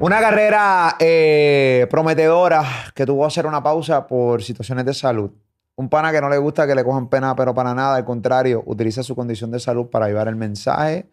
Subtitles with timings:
[0.00, 2.62] Una carrera eh, prometedora
[2.94, 5.32] que tuvo que hacer una pausa por situaciones de salud.
[5.74, 8.62] Un pana que no le gusta que le cojan pena, pero para nada, al contrario,
[8.66, 11.10] utiliza su condición de salud para llevar el mensaje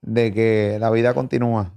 [0.00, 1.74] de que la vida continúa.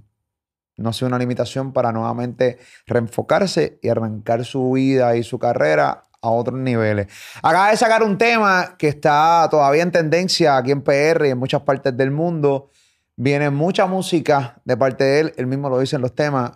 [0.78, 6.30] No sea una limitación para nuevamente reenfocarse y arrancar su vida y su carrera a
[6.30, 7.08] otros niveles.
[7.42, 11.38] Acaba de sacar un tema que está todavía en tendencia aquí en PR y en
[11.38, 12.70] muchas partes del mundo.
[13.16, 15.32] Viene mucha música de parte de él.
[15.36, 16.52] Él mismo lo dice en los temas.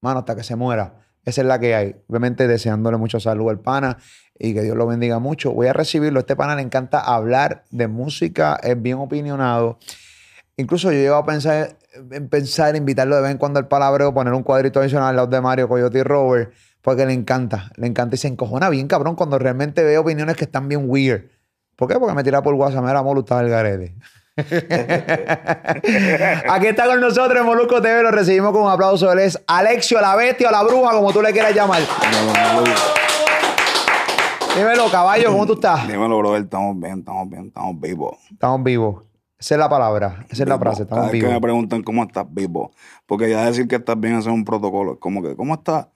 [0.00, 1.00] Mano, hasta que se muera.
[1.24, 1.96] Esa es la que hay.
[2.08, 3.98] Obviamente deseándole mucho salud al pana
[4.38, 5.52] y que Dios lo bendiga mucho.
[5.52, 6.20] Voy a recibirlo.
[6.20, 8.58] Este pana le encanta hablar de música.
[8.62, 9.78] Es bien opinionado.
[10.56, 11.76] Incluso yo llegado a pensar
[12.10, 15.28] en pensar invitarlo de vez en cuando al palabreo, poner un cuadrito adicional al lado
[15.28, 19.14] de Mario, Coyote y Robert, porque le encanta, le encanta y se encojona bien, cabrón,
[19.14, 21.24] cuando realmente ve opiniones que están bien weird.
[21.76, 21.98] ¿Por qué?
[21.98, 23.94] Porque me tira por WhatsApp, mira, Molu, está el garete.
[26.50, 29.12] Aquí está con nosotros Molusco TV, lo recibimos con un aplauso.
[29.12, 31.82] Él es Alexio, la bestia o la bruja, como tú le quieras llamar.
[34.56, 35.86] Dímelo, caballo, ¿cómo tú estás?
[35.86, 38.16] Dímelo, brother, estamos bien, estamos bien, estamos vivos.
[38.30, 39.02] Estamos vivos.
[39.38, 42.26] Esa es la palabra, esa es la frase, Cada estamos que me preguntan cómo estás
[42.30, 42.70] vivo,
[43.06, 44.92] porque ya decir que estás bien es un protocolo.
[44.94, 45.88] Es como que, ¿cómo estás?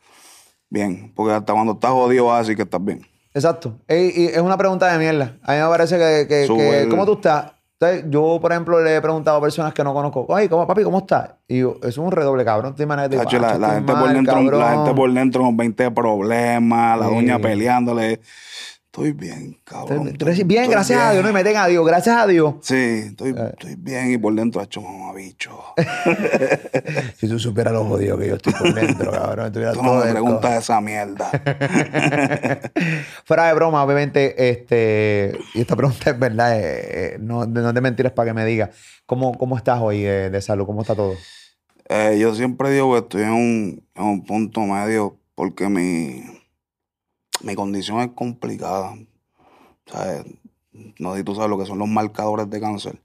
[0.68, 3.06] Bien, porque hasta cuando estás jodido vas a decir que estás bien.
[3.34, 3.78] Exacto.
[3.88, 5.36] Y es una pregunta de mierda.
[5.44, 7.52] A mí me parece que, que- Sube que- el- ¿cómo tú estás?
[7.78, 10.82] Entonces, yo, por ejemplo, le he preguntado a personas que no conozco, oye, ¿cómo, papi,
[10.82, 11.34] ¿cómo estás?
[11.46, 12.74] Y yo, eso es un redoble, cabrón.
[12.74, 14.76] Te imaginas, digo, la, "Acho, la gente por dentro, la cabrón".
[14.84, 17.14] gente por dentro con 20 problemas, la Sí.
[17.14, 18.20] doña peleándole.
[18.96, 20.08] Estoy bien, cabrón.
[20.08, 21.22] estoy estoy- bien, estoy gracias a Dios.
[21.22, 22.54] No me tenga a Dios, gracias a Dios.
[22.62, 22.74] Sí,
[23.10, 23.50] estoy, Eh.
[23.50, 25.50] estoy bien y por dentro ha hecho mamabicho.
[27.18, 29.52] Si tú supieras lo jodido que yo estoy por dentro, cabrón.
[29.52, 31.30] Tú no me preguntas esa mierda.
[33.26, 36.64] Fuera de broma, obviamente, este, y esta pregunta es verdad, eh,
[37.14, 38.70] eh, no, no de mentiras para que me diga.
[39.04, 40.64] ¿Cómo, cómo estás hoy eh, de salud?
[40.64, 41.14] ¿Cómo está todo?
[41.90, 46.22] Eh, yo siempre digo que estoy en un, en un punto medio porque mi,
[47.42, 48.94] mi condición es complicada.
[49.86, 50.24] ¿Sabes?
[50.98, 53.02] No sé tú sabes lo que son los marcadores de cáncer.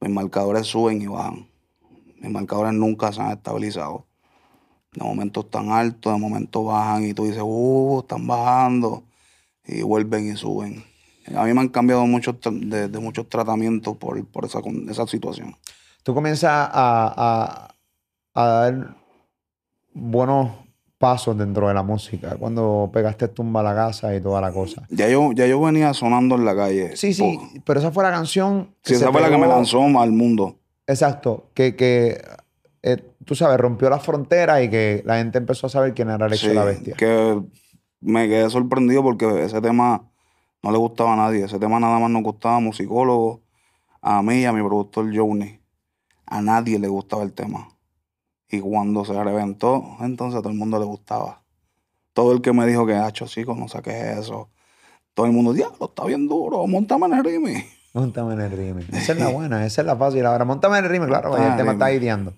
[0.00, 1.48] Mis marcadores suben y bajan.
[2.20, 4.06] Mis marcadores nunca se han estabilizado.
[4.92, 9.04] De momento están altos, de momento bajan y tú dices, uh, están bajando.
[9.64, 10.84] Y vuelven y suben.
[11.36, 15.56] A mí me han cambiado muchos de, muchos tratamientos por, por esa, esa situación.
[16.02, 17.68] tú comienzas a-
[18.34, 18.96] a dar
[19.94, 20.50] buenos
[21.02, 22.36] pasos dentro de la música.
[22.36, 24.86] Cuando pegaste tumba a la casa y toda la cosa.
[24.88, 26.96] Ya yo, ya yo venía sonando en la calle.
[26.96, 28.76] Sí, sí, pero esa fue la canción.
[28.84, 30.60] Sí, se esa fue la que me lanzó al mundo.
[30.86, 32.22] Exacto, que, que
[32.84, 36.26] eh, tú sabes, rompió las fronteras y que la gente empezó a saber quién era
[36.26, 36.94] Alexio Sí, la Bestia.
[36.94, 37.42] Que
[38.00, 40.08] me quedé sorprendido porque ese tema
[40.62, 41.46] no le gustaba a nadie.
[41.46, 43.40] Ese tema nada más nos gustaba a musicólogos,
[44.00, 45.58] a mí y a mi productor Johnny.
[46.26, 47.71] A nadie le gustaba el tema.
[48.52, 51.40] Y cuando se reventó, entonces a todo el mundo le gustaba.
[52.12, 54.50] Todo el que me dijo que, hacho, chico, no saques eso.
[55.14, 57.64] Todo el mundo, diablo, está bien duro, montame en el remix.
[57.94, 58.84] Montame en el rime.
[58.92, 60.24] Esa es la buena, esa es la fácil.
[60.24, 62.32] Ahora, montame en el rime, claro, el el tema está ideando.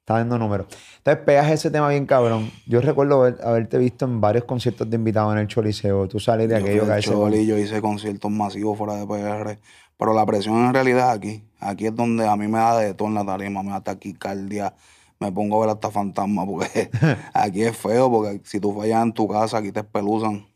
[0.00, 0.66] Está dando números.
[0.98, 2.50] Entonces, pegas ese tema bien cabrón.
[2.66, 6.08] Yo recuerdo haber- haberte visto en varios conciertos de invitados en el Choliseo.
[6.08, 9.58] Tú sales de aquello que Choli, yo hice conciertos masivos fuera de PR,
[9.98, 11.44] pero la presión en realidad es aquí.
[11.60, 14.74] Aquí es donde a mí me da de todo en la tarima, me da taquicardia,
[15.20, 16.90] me pongo a ver hasta fantasma, porque
[17.34, 20.46] aquí es feo, porque si tú fallas en tu casa, aquí te espeluzan.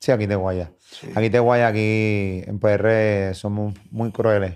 [0.00, 0.72] Sí, aquí te guaya.
[0.78, 1.08] Sí.
[1.14, 4.54] Aquí te guaya, aquí en PR somos muy crueles.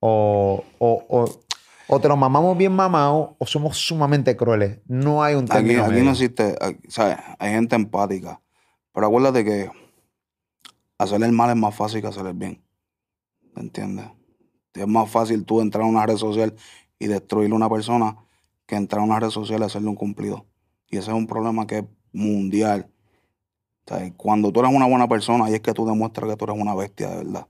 [0.00, 1.40] O, o, o,
[1.88, 4.78] o te lo mamamos bien mamados o somos sumamente crueles.
[4.86, 6.04] No hay un Aquí, término aquí medio.
[6.04, 7.16] no existe, aquí, ¿sabes?
[7.40, 8.40] Hay gente empática,
[8.92, 9.70] pero acuérdate que
[10.98, 12.62] hacer el mal es más fácil que hacer el bien.
[13.54, 14.06] ¿Me entiendes?
[14.74, 16.54] Es más fácil tú entrar a una red social
[17.00, 18.16] y destruirle a una persona
[18.68, 20.44] que entrar a una red social y hacerle un cumplido.
[20.88, 22.90] Y ese es un problema que es mundial.
[23.86, 26.44] O sea, cuando tú eres una buena persona, ahí es que tú demuestras que tú
[26.44, 27.48] eres una bestia de verdad.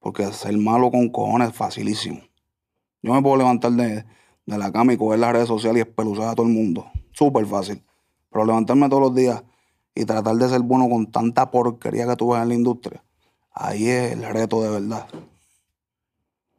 [0.00, 2.20] Porque ser malo con cojones es facilísimo.
[3.00, 4.04] Yo me puedo levantar de,
[4.44, 6.90] de la cama y coger las redes sociales y espeluzar a todo el mundo.
[7.12, 7.84] Súper fácil.
[8.28, 9.44] Pero levantarme todos los días
[9.94, 13.04] y tratar de ser bueno con tanta porquería que tú ves en la industria,
[13.52, 15.06] ahí es el reto de verdad.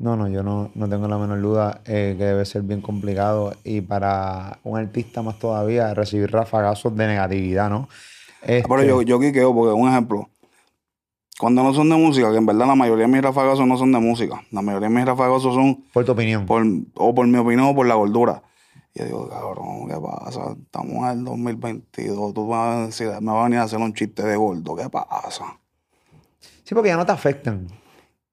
[0.01, 3.53] No, no, yo no, no tengo la menor duda eh, que debe ser bien complicado
[3.63, 7.87] y para un artista más todavía recibir rafagazos de negatividad, ¿no?
[8.41, 10.27] Pero Este, yo, yo quiqueo porque, un ejemplo,
[11.39, 13.91] cuando no son de música, que en verdad la mayoría de mis rafagazos no son
[13.91, 16.47] de música, la mayoría de mis rafagazos son por tu opinión.
[16.47, 16.63] por,
[16.95, 18.41] o por mi opinión o por la gordura.
[18.95, 20.55] Y yo digo, cabrón, ¿qué pasa?
[20.59, 23.93] Estamos en el 2022, tú vas a decir, me vas a venir a hacer un
[23.93, 25.59] chiste de gordo, ¿qué pasa?
[26.63, 27.67] Sí, porque ya no te afectan.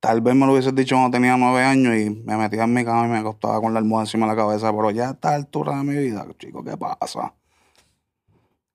[0.00, 2.84] Tal vez me lo hubieses dicho cuando tenía nueve años y me metía en mi
[2.84, 5.34] cama y me acostaba con la almohada encima de la cabeza, pero ya a esta
[5.34, 7.34] altura de mi vida, chico, ¿qué pasa?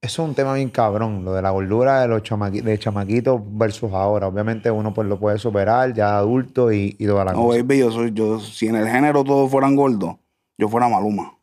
[0.02, 3.40] Eso es un tema bien cabrón, lo de la gordura de los chamaqui- de chamaquitos
[3.46, 4.28] versus ahora.
[4.28, 7.60] Obviamente uno pues lo puede superar ya adulto y, y toda la No, cosa.
[7.64, 10.18] baby, yo soy, yo, si en el género todos fueran gordos,
[10.58, 11.38] yo fuera Maluma.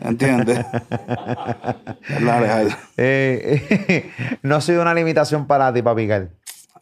[0.00, 0.58] ¿Entiendes?
[2.08, 2.76] es la real.
[2.96, 4.08] Eh,
[4.44, 6.30] no ha sido una limitación para ti, papi Gal.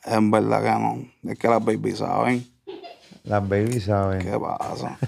[0.05, 1.31] En verdad que no.
[1.33, 2.45] Es que las babies saben
[3.25, 4.21] Las babies saben.
[4.21, 4.99] qué pasa.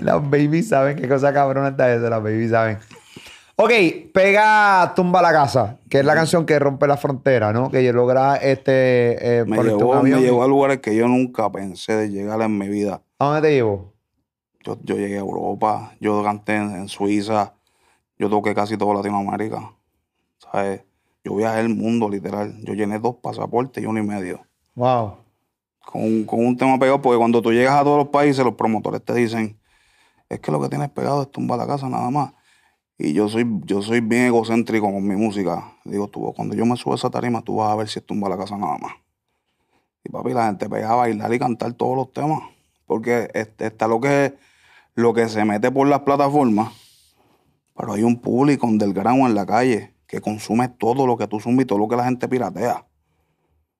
[0.00, 2.08] Las babies saben qué cosa cabrona está eso.
[2.08, 2.78] Las babies saben.
[3.56, 3.70] Ok,
[4.14, 7.70] pega Tumba la Casa, que es la canción que rompe la frontera, ¿no?
[7.70, 9.40] Que logra este.
[9.40, 10.20] eh, Me un llevó, me avión.
[10.20, 13.02] llevó a lugares que yo nunca pensé de llegar en mi vida.
[13.18, 13.92] ¿A dónde te llevo?
[14.64, 17.52] Yo, yo llegué a Europa, yo canté en, en Suiza,
[18.18, 19.72] yo toqué casi toda Latinoamérica.
[20.38, 20.82] ¿Sabes?
[21.24, 22.54] Yo viajé el mundo, literal.
[22.64, 24.40] Yo llené dos pasaportes y uno y medio.
[24.74, 25.16] Wow.
[25.84, 28.54] Con, un- con un tema pegado, porque cuando tú llegas a todos los países, los
[28.54, 29.58] promotores te dicen,
[30.28, 32.32] es que lo que tienes pegado es tumba la casa nada más.
[32.98, 35.72] Y yo soy, yo soy bien egocéntrico con mi música.
[35.84, 38.06] Digo, tú, cuando yo me subo a esa tarima, tú vas a ver si es
[38.06, 38.92] tumba la casa nada más.
[40.04, 42.40] Y papi, la gente pega a bailar y cantar todos los temas.
[42.86, 44.34] Porque este- está lo que,
[44.94, 46.72] lo que se mete por las plataformas,
[47.76, 51.64] pero hay un público underground en la calle que consume todo lo que tú zumbas
[51.64, 52.86] y todo lo que la gente piratea.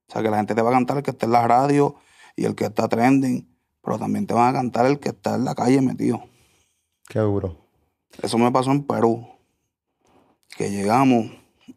[0.08, 1.96] O sea, que la gente te va a cantar el que está en la radio
[2.37, 3.46] y el que está trending,
[3.82, 6.25] pero también te van a cantar el que está en la calle metido.
[7.06, 7.69] Qué duro.
[8.23, 9.29] Eso me pasó en Perú,
[10.56, 11.26] que llegamos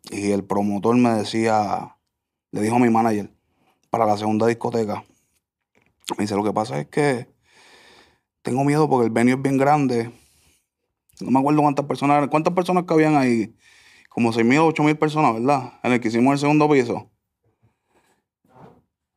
[0.09, 1.97] y el promotor me decía,
[2.51, 3.29] le dijo a mi manager,
[3.89, 5.03] para la segunda discoteca,
[6.17, 7.27] me dice, lo que pasa es que
[8.41, 10.13] tengo miedo porque el venue es bien grande.
[11.19, 12.29] No me acuerdo cuántas personas.
[12.29, 13.53] ¿Cuántas personas cabían ahí?
[14.15, 15.73] Como 6.000 o 8.000 personas, ¿verdad?
[15.83, 17.11] En el que hicimos el segundo piso.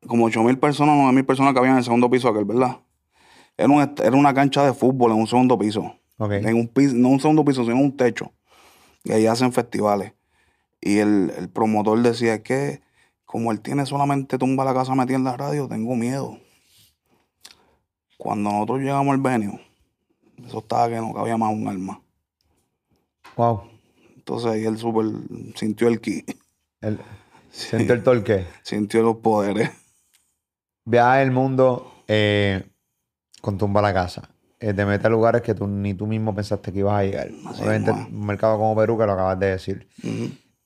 [0.05, 2.79] Como 8.000 personas, 9.000 personas cabían en el segundo piso aquel, ¿verdad?
[3.55, 5.95] Era, un era una cancha de fútbol en un segundo piso.
[6.17, 6.33] Ok.
[6.33, 8.33] En un piso, no un segundo piso, sino un techo.
[9.05, 10.11] Y ahí hacen festivales.
[10.81, 12.81] Y el, el promotor decía "Es que
[13.23, 16.37] como él tiene solamente tumba la casa metida en la radio, tengo miedo.
[18.17, 19.61] Cuando nosotros llegamos al venue,
[20.45, 22.01] eso estaba que no cabía más un alma.
[23.37, 23.78] Wow.
[24.29, 25.05] Entonces ahí él super
[25.55, 26.23] sintió el ki,
[26.81, 26.99] El,
[27.51, 28.45] Siento el torque.
[28.61, 29.71] sintió los poderes.
[30.85, 32.63] Viaja el mundo eh,
[33.41, 34.29] con tumba la casa.
[34.59, 37.29] Eh, te mete a lugares que tú ni tú mismo pensaste que ibas a llegar.
[37.47, 39.87] Así Obviamente, un mercado como Perú, que lo acabas de decir.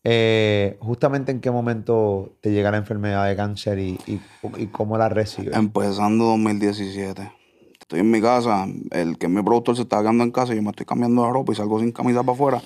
[0.04, 4.20] Eh, justamente en qué momento te llega la enfermedad de cáncer y, y-
[4.58, 5.56] y cómo la recibes.
[5.56, 7.32] Empezando 2017.
[7.80, 10.58] Estoy en mi casa, el que es mi productor se está quedando en casa y
[10.58, 12.62] yo me estoy cambiando de ropa y salgo sin camisa para afuera.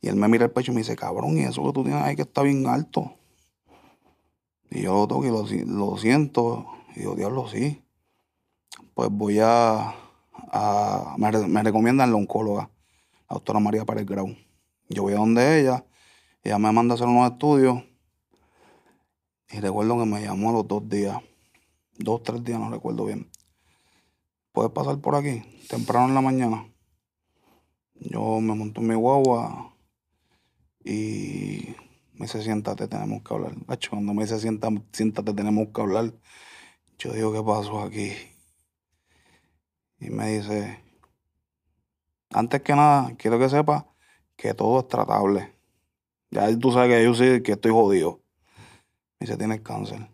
[0.00, 2.02] Y él me mira el pecho y me dice, cabrón, y eso que tú tienes
[2.02, 3.14] ahí que está bien alto.
[4.70, 6.66] Y yo lo toco y lo, si- lo siento.
[6.96, 7.82] Y yo, diablo, sí.
[8.94, 9.94] Pues voy a...
[11.18, 12.70] me, me recomiendan la oncóloga,
[13.28, 14.34] la doctora María Pérez Grau.
[14.88, 15.84] Yo voy a donde ella,
[16.42, 17.82] ella me manda a hacer unos estudios.
[19.50, 21.20] Y recuerdo que me llamó a los dos días
[22.04, 23.30] dos, tres días, no recuerdo bien.
[24.52, 26.66] Puedes pasar por aquí, temprano en la mañana.
[27.94, 29.69] Yo me monto en mi guagua
[30.84, 31.74] y
[32.14, 33.54] me dice, siéntate, tenemos que hablar.
[33.68, 36.12] Hacho, cuando me dice, "Sienta- siéntate, tenemos que hablar,
[36.98, 38.12] yo digo, ¿qué pasó aquí?
[40.00, 40.80] Y me dice,
[42.30, 43.84] antes que nada, quiero que sepas
[44.36, 45.54] que todo es tratable.
[46.30, 48.22] Ya tú sabes que yo sí que estoy jodido.
[49.18, 50.08] Me dice, tienes cáncer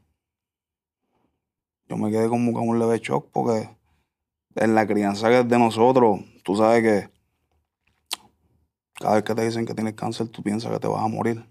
[1.88, 3.68] yo me quedé como con un leve shock porque
[4.56, 7.15] en la crianza que es de nosotros, tú sabes que
[8.98, 11.44] cada vez que te dicen que tienes cáncer, tú piensas que te vas a morir.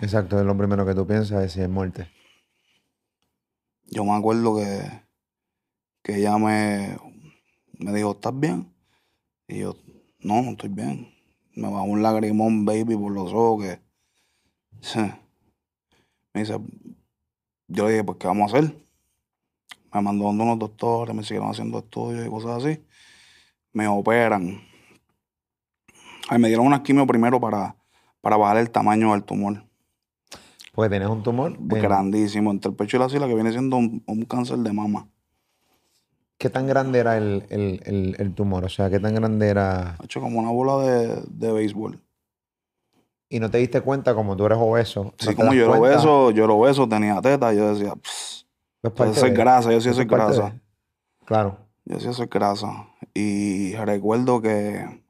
[0.00, 2.08] Exacto, es lo primero que tú piensas es si es muerte.
[3.86, 4.80] Yo me acuerdo que,
[6.02, 6.96] que ella me,
[7.78, 8.72] me dijo, ¿estás bien?
[9.48, 9.76] Y yo,
[10.20, 11.12] no, no estoy bien.
[11.54, 13.80] Me bajó un lagrimón, baby, por los ojos que...
[14.80, 15.00] Sí.
[16.34, 16.60] Me dice,
[17.66, 18.76] yo le dije, pues, ¿qué vamos a hacer?
[19.92, 22.84] Me mandó donde unos doctores, me siguieron haciendo estudios y cosas así.
[23.72, 24.67] Me operan.
[26.28, 27.74] Ay, me dieron una quimio primero para,
[28.20, 29.62] para bajar el tamaño del tumor.
[30.74, 31.52] Porque tienes un tumor.
[31.52, 34.72] en- Grandísimo, entre el pecho y la sila, que viene siendo un, un cáncer de
[34.72, 35.08] mama.
[36.36, 38.64] ¿Qué tan grande era el, el- el- el tumor?
[38.64, 39.96] O sea, ¿qué tan grande era?
[39.98, 42.00] Ha hecho como una bola de, de béisbol.
[43.28, 45.12] Y no te diste cuenta, como tú eres obeso.
[45.18, 48.46] Sí, como yo lo cuenta, beso, yo lo beso, tenía teta, yo decía, "Pss,
[48.82, 50.50] es yo soy grasa, yo sí soy grasa.
[50.50, 50.60] de-
[51.26, 51.58] Claro.
[51.84, 52.86] Yo sí soy grasa.
[53.12, 55.02] Y recuerdo que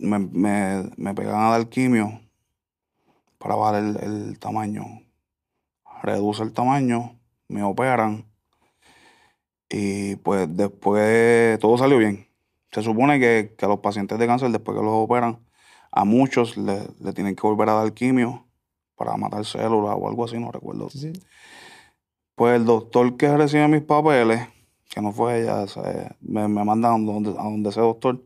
[0.00, 2.20] me, me, me pegaban a dar quimio
[3.38, 4.84] para bajar el, el tamaño.
[6.02, 8.28] reduce el tamaño, me operan
[9.68, 12.26] y pues después todo salió bien.
[12.72, 15.38] Se supone que, a los pacientes de cáncer, después que los operan,
[15.90, 16.82] a muchos le,
[17.14, 18.46] tienen que volver a dar quimio
[18.94, 20.88] para matar células o algo así, no recuerdo.
[22.34, 24.48] Pues el doctor que recibe mis papeles,
[24.88, 25.64] que no fue ella,
[26.20, 28.22] me, me manda a donde, a donde ese doctor,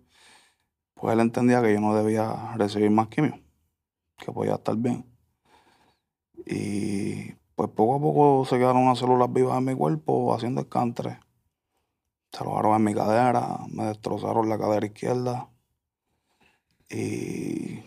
[1.02, 3.36] pues él entendía que yo no debía recibir más quimio,
[4.18, 5.04] que podía estar bien.
[6.46, 11.18] Y pues poco a poco se quedaron unas células vivas en mi cuerpo haciendo escantres.
[12.30, 15.48] Se robaron en mi cadera, me destrozaron la cadera izquierda.
[16.88, 17.80] Y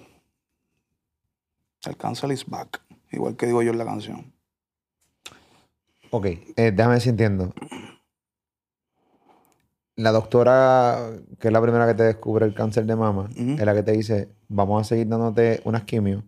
[1.85, 2.81] el cáncer is back,
[3.13, 4.33] igual que digo yo en la canción.
[6.11, 7.53] Ok, eh, déjame si entiendo.
[9.97, 13.73] La doctora, que es la primera que te descubre el cáncer de mama, es la
[13.73, 16.23] que te dice, vamos a seguir dándote unas quimios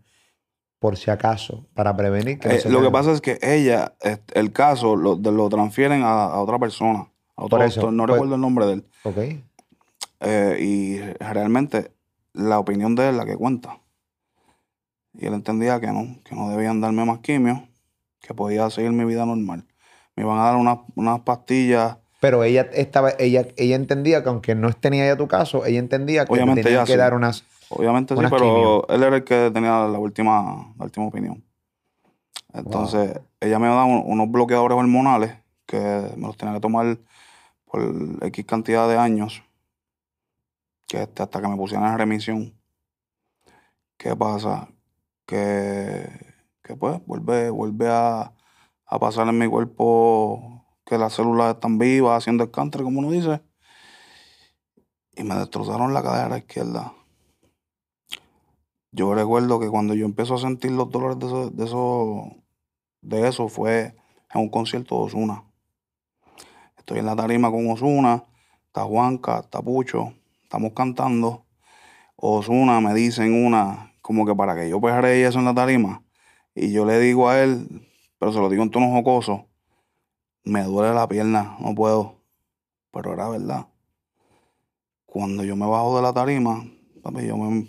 [0.79, 2.49] por si acaso, para prevenir que...
[2.49, 3.95] Eh, lo que pasa es que ella,
[4.33, 8.41] el caso, lo, lo transfieren a, otra persona, a otro doctor, no pues recuerdo el
[8.41, 8.85] nombre de él.
[9.03, 9.17] Ok.
[10.19, 11.91] Eh, y realmente
[12.33, 13.79] la opinión de él es la que cuenta.
[15.13, 17.67] Y él entendía que no, que no debían darme más quimio,
[18.21, 19.65] que podía seguir mi vida normal.
[20.15, 24.55] Me iban a dar unas, unas pastillas pero ella estaba, ella, ella entendía que aunque
[24.55, 27.43] no tenía ya tu caso, ella entendía que tenía que dar unas.
[27.69, 31.43] Obviamente sí, pero él era el que tenía la última, la última opinión.
[32.53, 35.77] Entonces, ella me daba unos bloqueadores hormonales que
[36.15, 36.97] me los tenía que tomar
[37.65, 37.83] por
[38.21, 39.43] X cantidad de años.
[40.87, 42.53] Que hasta que me pusieran en remisión.
[43.97, 44.69] ¿Qué pasa?
[45.25, 46.09] Que,
[46.63, 48.31] que pues vuelve, vuelve a,
[48.85, 50.56] a pasar en mi cuerpo
[50.87, 53.41] que las células están vivas, haciendo escantre, como uno dice.
[55.15, 56.93] Y me destrozaron la cadera izquierda.
[58.91, 62.31] Yo recuerdo que cuando yo empecé a sentir los dolores de eso,
[63.01, 63.95] de eso, fue
[64.33, 65.43] en un concierto de Osuna.
[66.77, 68.23] Estoy en la tarima con Osuna,
[68.67, 70.13] está Juanca, está Pucho,
[70.43, 71.45] estamos cantando.
[72.15, 76.03] Osuna me dicen una, como que para que yo pejare eso en la tarima.
[76.55, 77.85] Y yo le digo a él,
[78.19, 79.46] pero se lo digo en tono jocoso,
[80.47, 82.21] me duele la pierna, no puedo.
[82.91, 83.67] Pero era verdad.
[85.05, 86.65] Cuando yo me bajo de la tarima,
[87.03, 87.67] yo me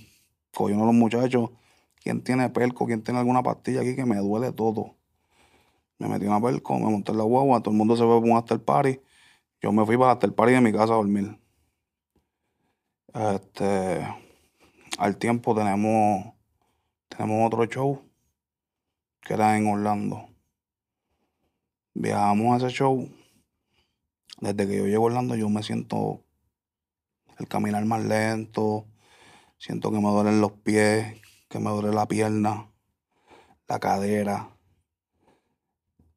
[0.53, 1.51] cojo uno de los muchachos,
[1.97, 2.87] ¿quién tiene pelco?
[2.87, 4.97] ¿Quién tiene alguna pastilla aquí que me duele todo?
[5.99, 8.33] Me metí una pelco, me monté en la guagua, todo el mundo se fue para
[8.33, 9.01] un after party.
[9.61, 11.39] Yo me fui para el after party de mi casa a dormir.
[13.13, 14.07] Este,
[14.99, 16.35] al tiempo tenemos,
[17.09, 18.03] tenemos otro show
[19.21, 20.28] que era en Orlando.
[22.01, 23.09] Viajamos a ese show.
[24.41, 26.23] Desde que yo llego a yo me siento
[27.41, 28.87] el caminar más lento.
[29.59, 32.71] Siento que me duelen los pies, que me duele la pierna,
[33.67, 34.49] la cadera.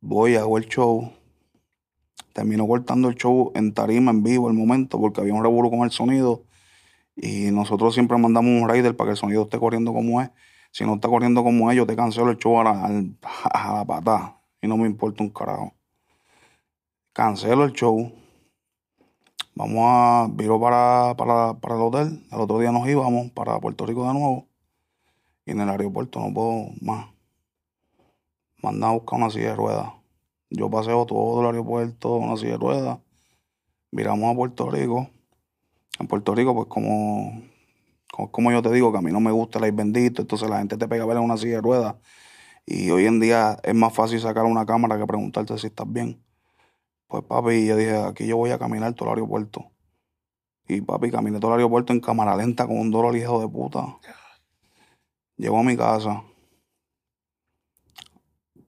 [0.02, 1.12] Voy, hago el show.
[2.32, 5.80] Termino cortando el show en tarima, en vivo, el momento, porque había un revuelo con
[5.80, 6.44] el sonido.
[7.16, 10.30] Y nosotros siempre mandamos un rider para que el sonido esté corriendo como es.
[10.72, 12.70] Si no está corriendo como es, yo te cancelo el show a
[13.46, 15.74] a la patada y no me importa un carajo.
[17.14, 18.14] Cancelo el show.
[19.56, 22.26] Vamos a viro para, para, para el hotel.
[22.32, 24.48] El otro día nos íbamos para Puerto Rico de nuevo.
[25.46, 27.08] Y en el aeropuerto no puedo más.
[28.62, 29.92] Manda a buscar una silla de ruedas.
[30.50, 33.00] Yo paseo todo el aeropuerto, una silla de ruedas.
[33.92, 35.10] Miramos a Puerto Rico.
[36.00, 37.42] En Puerto Rico, pues como,
[38.32, 40.60] como, yo te digo, que a mí no me gusta el aire bendito, entonces la
[40.60, 41.96] gente te pega a ver en una silla de ruedas
[42.66, 46.24] y hoy en día es más fácil sacar una cámara que preguntarte si estás bien.
[47.08, 49.72] Pues papi, yo dije, aquí yo voy a caminar todo el aeropuerto.
[50.68, 53.98] Y papi, caminé todo el aeropuerto en cámara lenta con un dolor hijo de puta.
[55.36, 56.24] Llego a mi casa,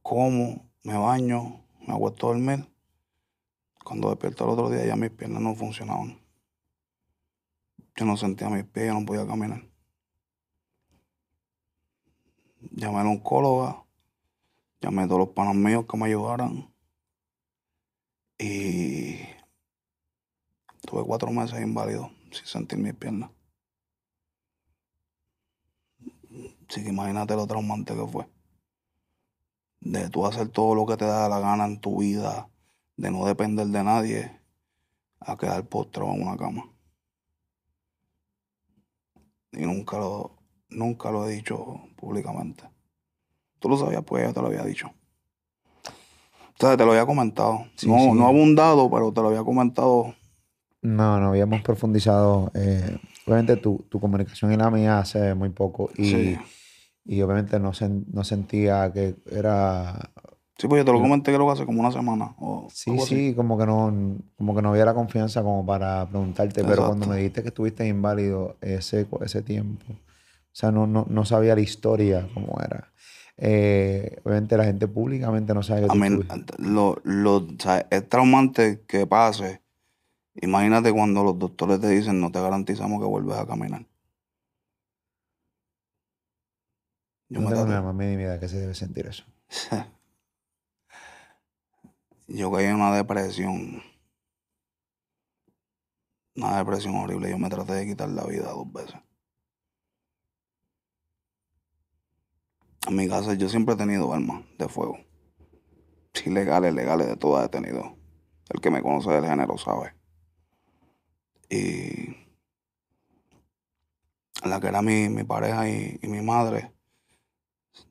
[0.01, 2.67] como, me baño, me acuesto a dormir.
[3.83, 6.19] Cuando despierto el otro día ya mis piernas no funcionaban.
[7.95, 9.63] Yo no sentía mis pies, yo no podía caminar.
[12.71, 13.82] Llamé a la oncóloga,
[14.83, 16.69] Llamé a todos los panos míos que me ayudaran.
[18.37, 19.15] Y
[20.81, 23.31] tuve cuatro meses inválido, sin sentir mis piernas.
[26.67, 28.27] Así que imagínate lo traumante que fue.
[29.79, 32.49] De tú hacer todo lo que te da la gana en tu vida,
[32.97, 34.41] de no depender de nadie,
[35.21, 36.69] a quedar postrado en una cama.
[39.53, 40.35] Y nunca lo,
[40.67, 42.72] nunca lo he dicho públicamente.
[43.63, 44.91] Tú lo sabías, pues ya te lo había dicho.
[45.87, 47.65] O sea, te lo había comentado.
[47.87, 50.13] no, no abundado, pero te lo había comentado.
[50.81, 52.51] No, no habíamos profundizado.
[52.55, 55.89] Eh, obviamente tu, comunicación y la mía hace muy poco.
[55.97, 56.35] Y,
[57.05, 57.71] y obviamente no,
[58.11, 60.11] no sentía que era
[60.57, 62.35] Sí, pues yo te lo comenté creo que hace como una semana.
[62.39, 66.65] O Sí, sí, como que no, como que no había la confianza como para preguntarte,
[66.65, 67.07] pero cuando Exacto.
[67.07, 71.61] me dijiste que estuviste inválido ese, ese tiempo, o sea, no, no, no sabía la
[71.61, 72.91] historia cómo era.
[73.37, 76.53] Eh, obviamente la gente públicamente no sabe que estuviste.
[76.59, 79.61] lo, lo, o sea, es traumante que pase.
[80.35, 83.85] Imagínate cuando los doctores te dicen no te garantizamos que vuelves a caminar.
[87.29, 89.25] Yo No me tengo la más mínima idea de qué se debe sentir eso.
[92.27, 93.81] Yo caí en una depresión.
[96.35, 97.29] Una depresión horrible.
[97.29, 98.95] Yo me traté de quitar la vida dos veces.
[102.87, 104.97] En mi casa yo siempre he tenido armas de fuego.
[106.13, 107.95] Sí, legales, de todas he tenido.
[108.49, 109.95] El que me conoce del género sabe.
[111.49, 112.15] Y
[114.43, 116.73] la que era mi, mi pareja y, mi madre,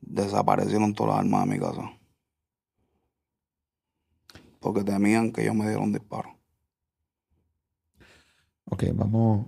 [0.01, 1.99] desaparecieron todas las armas de mi casa.
[4.59, 6.37] Porque temían que yo me diera un disparo.
[8.65, 9.47] Ok, vamos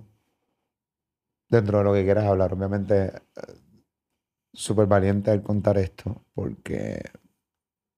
[1.49, 2.53] dentro de lo que quieras hablar.
[2.53, 3.21] Obviamente, eh,
[4.55, 7.01] súper valiente al contar esto, porque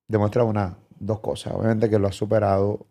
[0.08, 1.54] demuestra una, dos cosas.
[1.54, 2.88] Obviamente que lo has superado.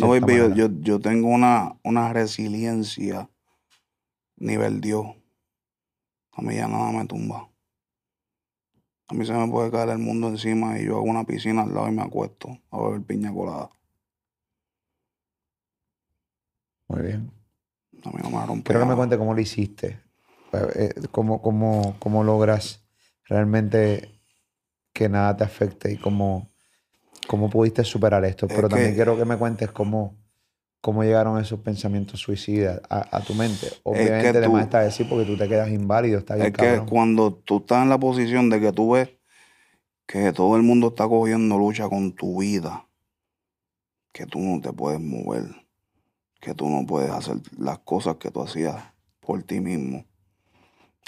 [0.00, 3.28] No, baby, yo, yo, yo tengo una, una resiliencia
[4.36, 5.06] nivel Dios.
[6.32, 7.48] A mí ya nada me tumba.
[9.08, 11.74] A mí se me puede caer el mundo encima y yo hago una piscina al
[11.74, 13.70] lado y me acuesto a beber piña colada.
[16.88, 17.30] Muy bien.
[18.04, 18.64] A mí no me rompe.
[18.64, 18.96] Quiero que me nada.
[18.96, 20.00] cuentes cómo lo hiciste.
[20.52, 22.81] Eh, eh, cómo, cómo, cómo logras
[23.24, 24.20] realmente
[24.92, 26.48] que nada te afecte y cómo,
[27.26, 28.46] cómo pudiste superar esto.
[28.46, 30.16] Es Pero también que- quiero que me cuentes cómo,
[30.80, 33.68] cómo llegaron esos pensamientos suicidas a, a tu mente.
[33.84, 37.32] Obviamente, tú- además está decir porque tú te quedas inválido, está bien Es que cuando
[37.34, 39.10] tú estás en la posición de que tú ves
[40.06, 42.86] que todo el mundo está cogiendo lucha con tu vida,
[44.12, 45.44] que tú no te puedes mover,
[46.40, 48.76] que tú no puedes hacer las cosas que tú hacías
[49.20, 50.04] por ti mismo,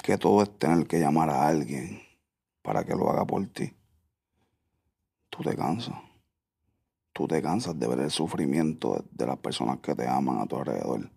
[0.02, 2.00] que todo es tener que llamar a alguien
[2.64, 3.72] para que lo haga por ti,
[5.30, 5.94] tú te cansas.
[7.12, 10.56] Tú te cansas de ver el sufrimiento de, las personas que te aman a tu
[10.56, 11.08] alrededor.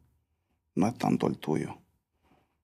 [0.76, 1.76] No es tanto el tuyo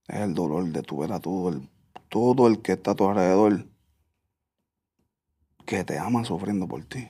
[0.08, 1.70] es el dolor de tu ver a todo el,
[2.10, 3.68] todo el que está a tu alrededor
[5.66, 7.10] que te ama sufriendo por ti.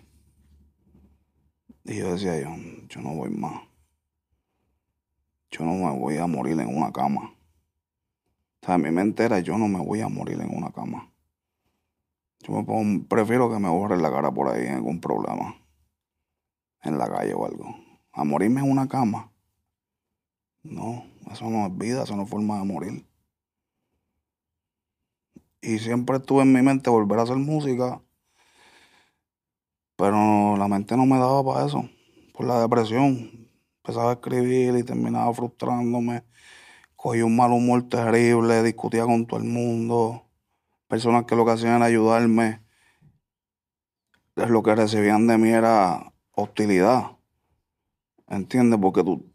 [1.86, 2.50] Y yo decía, yo,
[2.88, 3.64] yo no voy más.
[5.52, 7.34] Yo no me voy a morir en una cama.
[8.62, 11.12] O sea, mi mente era, yo no me voy a morir en una cama.
[12.44, 15.56] Yo me pongo, prefiero que me borren la cara por ahí en algún problema.
[16.82, 17.74] En la calle o algo.
[18.12, 19.32] A morirme en una cama.
[20.62, 23.06] No, eso no es vida, eso no es forma de morir.
[25.62, 28.02] Y siempre estuve en mi mente volver a hacer música,
[29.96, 31.90] pero la mente no me daba para eso,
[32.34, 33.48] por la depresión.
[33.78, 36.24] Empezaba a escribir y terminaba frustrándome.
[36.98, 40.26] Cogí un mal humor terrible, discutía con todo el mundo.
[40.94, 42.62] Personas que lo que hacían era ayudarme.
[44.36, 47.14] Lo que recibían de mí era hostilidad.
[48.28, 48.80] ¿Entiendes?
[48.80, 49.26] Porque tú,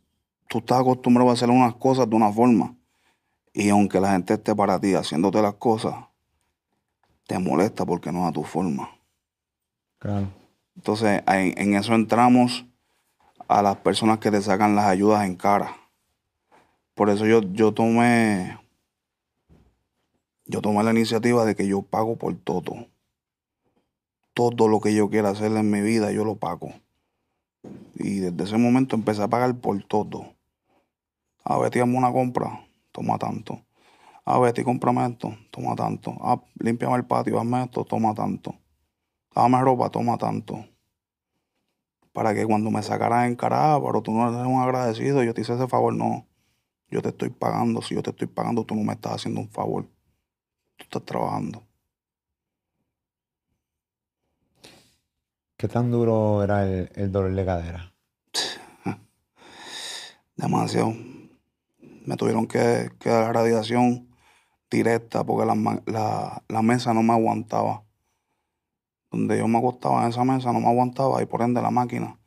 [0.49, 2.77] tú estás acostumbrado a hacer unas cosas de una forma.
[3.53, 5.97] Y aunque la gente esté para ti haciéndote las cosas,
[7.27, 8.90] te molesta porque no es a tu forma.
[9.99, 10.29] Claro.
[10.77, 12.66] Entonces, en, en eso entramos
[13.49, 15.77] a las personas que te sacan las ayudas en cara.
[16.94, 18.57] Por eso yo, yo tomé.
[20.51, 22.87] Yo tomé la iniciativa de que yo pago por todo.
[24.33, 26.73] Todo lo que yo quiera hacer en mi vida, yo lo pago.
[27.95, 30.35] Y desde ese momento empecé a pagar por todo.
[31.45, 33.61] A Betty, hazme una compra, toma tanto.
[34.25, 36.17] A Betty, cómprame esto, toma tanto.
[36.21, 38.55] Ah, límpiame el patio, hazme esto, toma tanto.
[39.35, 40.65] Dame ropa, toma tanto.
[42.15, 45.35] Para que cuando me sacaran en cara, "Ah, pero tú no eres un agradecido, yo
[45.35, 46.27] te hice ese favor, no.
[46.91, 47.83] Yo te estoy pagando.
[47.83, 49.87] Si yo te estoy pagando, tú no me estás haciendo un favor.
[50.79, 51.62] Tú estás trabajando.
[55.57, 57.93] ¿Qué tan duro era el, el dolor de cadera?
[60.37, 60.95] Demasiado.
[62.07, 64.09] Me tuvieron que, que dar radiación
[64.71, 67.83] directa porque la, la- la mesa no me aguantaba.
[69.11, 72.19] Donde yo me acostaba en esa mesa no me aguantaba y por ende la máquina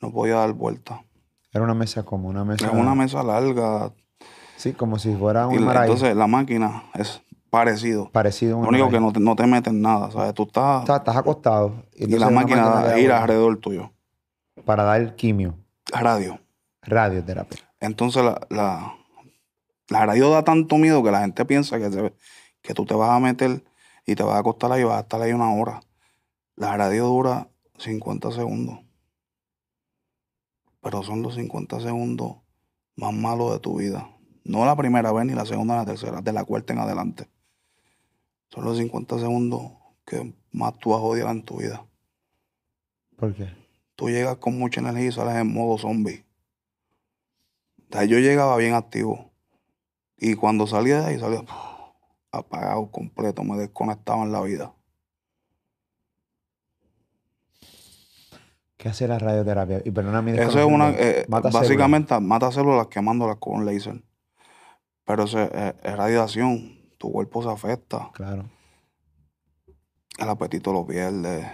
[0.00, 1.04] no podía dar vuelta.
[1.52, 2.66] Era una mesa como una mesa.
[2.66, 3.92] Es una mesa larga
[4.56, 5.82] Sí, como si fuera y un la- maray.
[5.90, 8.62] entonces la máquina es parecido.
[8.62, 10.32] Lo único que no te, no te meten nada, ¿sabes?
[10.32, 11.84] Tú estás Estás, estás acostado.
[11.94, 13.92] y la máquina gira vuelta alrededor tuyo.
[14.64, 15.54] Para dar quimio,
[15.92, 16.40] Radio.
[16.80, 17.58] radioterapia.
[17.78, 18.94] Entonces la, la,
[19.88, 22.14] la radio da tanto miedo que la gente piensa que,
[22.62, 23.62] que tú te vas a meter
[24.06, 25.80] y te vas a acostar ahí y vas a estar ahí una hora.
[26.56, 28.78] La radio dura 50 segundos.
[30.80, 32.36] Pero son los 50 segundos
[32.96, 34.08] más malos de tu vida.
[34.44, 37.28] No la primera vez, ni la segunda, ni la tercera, de la cuarta en adelante.
[38.52, 39.62] Son los 50 segundos
[40.04, 41.86] que más tú vas a odiar en tu vida.
[43.16, 43.48] ¿Por qué?
[43.96, 46.24] Tú llegas con mucha energía y sales en modo zombie.
[47.88, 49.30] O sea, yo llegaba bien activo.
[50.18, 51.42] Y cuando salía de ahí, salía
[52.30, 53.42] apagado completo.
[53.44, 54.74] Me desconectaba en la vida.
[58.76, 59.80] ¿Qué hace la radioterapia?
[59.84, 60.32] Y perdóname.
[60.34, 60.90] Eso es una.
[60.90, 64.02] eh, Mata básicamente mata células quemándolas con laser.
[65.04, 66.81] Pero eso es, es- es radiación.
[67.02, 68.10] Tu cuerpo se afecta.
[68.12, 68.48] Claro.
[70.16, 71.48] El apetito lo pierdes.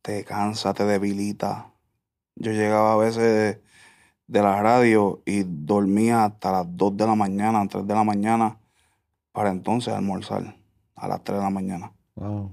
[0.00, 1.70] Te cansa, te debilita.
[2.34, 3.60] Yo llegaba a veces
[4.26, 8.58] de la radio y dormía hasta las 2 de la mañana, 3 de la mañana,
[9.32, 10.56] para entonces almorzar
[10.94, 11.92] a las 3 de la mañana.
[12.14, 12.52] Wow.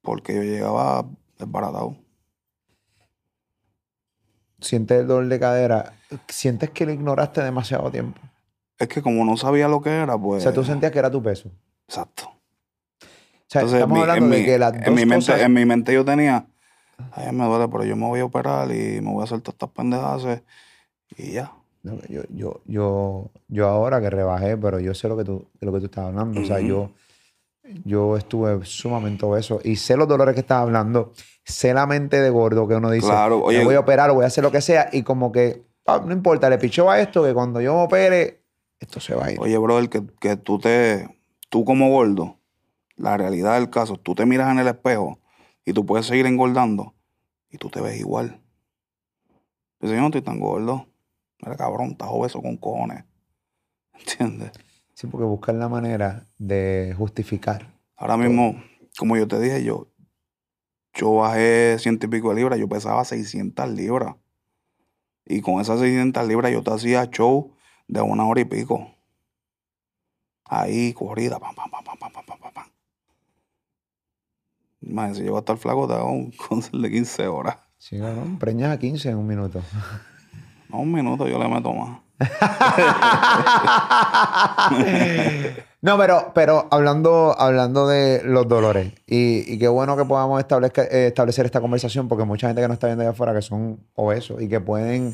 [0.00, 1.06] Porque yo llegaba
[1.38, 1.96] desbaratado.
[4.58, 5.92] ¿Sientes el dolor de cadera?
[6.26, 8.20] ¿Sientes que lo ignoraste demasiado tiempo?
[8.82, 10.42] Es que como no sabía lo que era, O pues.
[10.42, 11.50] sea, tú sentías que era tu peso.
[11.88, 12.24] Exacto.
[12.24, 13.06] O
[13.48, 15.40] sea, Entonces, estamos mi- hablando de mi- que las en mi mente, cosas...
[15.42, 16.46] En mi mente yo tenía,
[17.12, 19.54] ay, me duele, pero yo me voy a operar y me voy a hacer todas
[19.54, 20.42] estas pendejadas
[21.16, 21.52] y ya.
[21.82, 25.66] No, Yo, yo, yo, yo ahora que rebajé, pero yo sé lo que tú, de
[25.66, 26.40] lo que tú estás hablando.
[26.40, 26.90] O sea, yo,
[27.84, 31.12] yo estuve sumamente obeso y sé los dolores que estás hablando.
[31.44, 34.14] Sé la mente de gordo que uno dice, Claro, me oye- voy a operar o
[34.14, 37.00] voy a hacer lo que sea y como que, ah, no importa, le pichó a
[37.00, 38.41] esto que cuando yo me opere,
[38.82, 39.40] esto se va a ir.
[39.40, 41.08] Oye, brother, que, que tú te,
[41.48, 42.38] tú como gordo,
[42.96, 45.18] la realidad del caso, tú te miras en el espejo
[45.64, 46.94] y tú puedes seguir engordando
[47.50, 48.40] y tú te ves igual.
[49.80, 50.86] Yo no estoy tan gordo.
[51.40, 53.04] Mira, cabrón, estás obeso con cojones.
[53.94, 54.52] ¿Entiendes?
[54.94, 57.72] Sí, porque buscar la manera de justificar.
[57.96, 58.62] Ahora mismo,
[58.98, 59.88] como yo te dije, yo,
[60.94, 64.16] yo bajé ciento y pico de libras, yo pesaba 600 libras.
[65.24, 67.52] Y con esas 600 libras yo te hacía show
[67.92, 68.90] de una hora y pico.
[70.46, 72.64] Ahí, corrida, pam, pam, pam, pam, pam, pam, pam, pam.
[74.80, 77.58] Imagínate, si llego a estar flaco, te hago un concert de 15 horas.
[77.78, 79.60] Sí, cabrón, preñas a 15 en un minuto.
[80.70, 82.00] No, un minuto yo le meto más.
[85.82, 91.06] No, pero, pero hablando, hablando de los dolores, y, y qué bueno que podamos eh,
[91.08, 94.40] establecer esta conversación, porque mucha gente que nos está viendo allá afuera que son obesos
[94.40, 95.12] y que pueden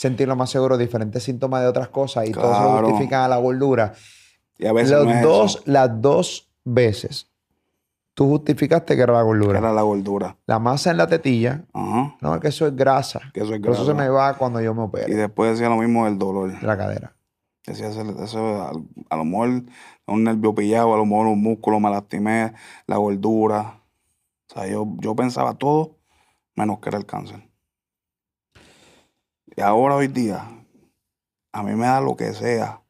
[0.00, 3.92] sentirlo más seguro diferentes síntomas de otras cosas y todo se justifica a la gordura.
[4.56, 7.28] Y a veces Los no es dos, eso, las dos veces,
[8.14, 9.58] tú justificaste que era la gordura.
[9.58, 10.36] era la gordura.
[10.46, 13.20] La masa en la tetilla, Ajá, no, que eso es grasa.
[13.34, 15.68] que eso es Pero eso se me va cuando yo me Y opere después decía
[15.68, 16.58] lo mismo del dolor.
[16.58, 17.14] de la cadera.
[17.66, 18.72] Decía, eso, eso, a,
[19.10, 19.64] a lo mejor
[20.06, 22.54] un nervio pillado, a lo mejor un músculo me lastimé,
[22.86, 23.82] la gordura.
[24.50, 25.98] O sea, yo, yo pensaba todo
[26.56, 27.49] menos que era el cáncer.
[29.62, 30.48] Ahora, hoy día,
[31.52, 32.80] a mí me da lo que sea,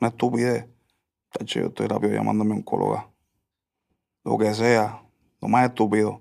[0.00, 0.66] una estupidez.
[1.30, 3.08] Tacho, yo estoy rápido llamándome oncóloga.
[4.24, 5.00] Lo que sea,
[5.40, 6.20] lo más estúpido.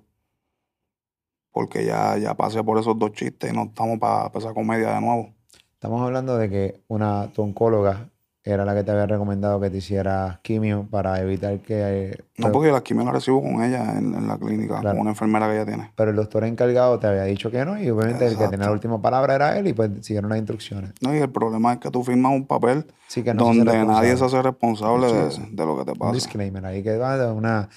[1.52, 5.02] Porque ya, ya pasé por esos dos chistes y no estamos para esa comedia de
[5.02, 5.34] nuevo.
[5.74, 8.11] Estamos hablando de que una tu oncóloga
[8.44, 12.10] era la que te había recomendado que te hicieras quimio para evitar que...
[12.10, 14.96] eh, No, porque la quimio la recibo con ella en, en la clínica, Claro.
[14.96, 15.92] con una enfermera que ella tiene.
[15.96, 18.72] Pero el doctor encargado te había dicho que no y obviamente el que tenía la
[18.72, 20.92] última palabra era él y pues siguieron las instrucciones.
[21.02, 23.58] No, y el problema es que tú firmas un papel Así que no se hace
[23.60, 25.42] donde nadie se hace responsable Sí, de, sí.
[25.52, 26.14] de lo que te Un pasa.
[26.14, 27.70] disclaimer ahí que va una,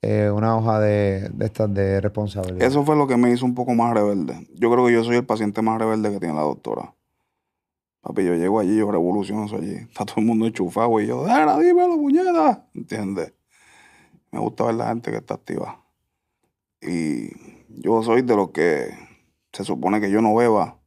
[0.00, 2.62] eh, una hoja de, de estas de responsabilidad.
[2.66, 4.46] Eso fue lo que me hizo un poco más rebelde.
[4.54, 6.94] Yo creo que yo soy el paciente más rebelde que tiene la doctora.
[8.08, 9.74] Papi, yo llego allí, yo revoluciono allí.
[9.74, 12.66] Está todo el mundo enchufado y yo, ¡Dara, dímelo, puñeta!
[12.72, 13.34] ¿Entiendes?
[14.30, 15.84] Me gusta ver la gente que está activa.
[16.80, 17.28] Y
[17.68, 18.88] yo soy de los que
[19.52, 20.78] se supone que yo no beba.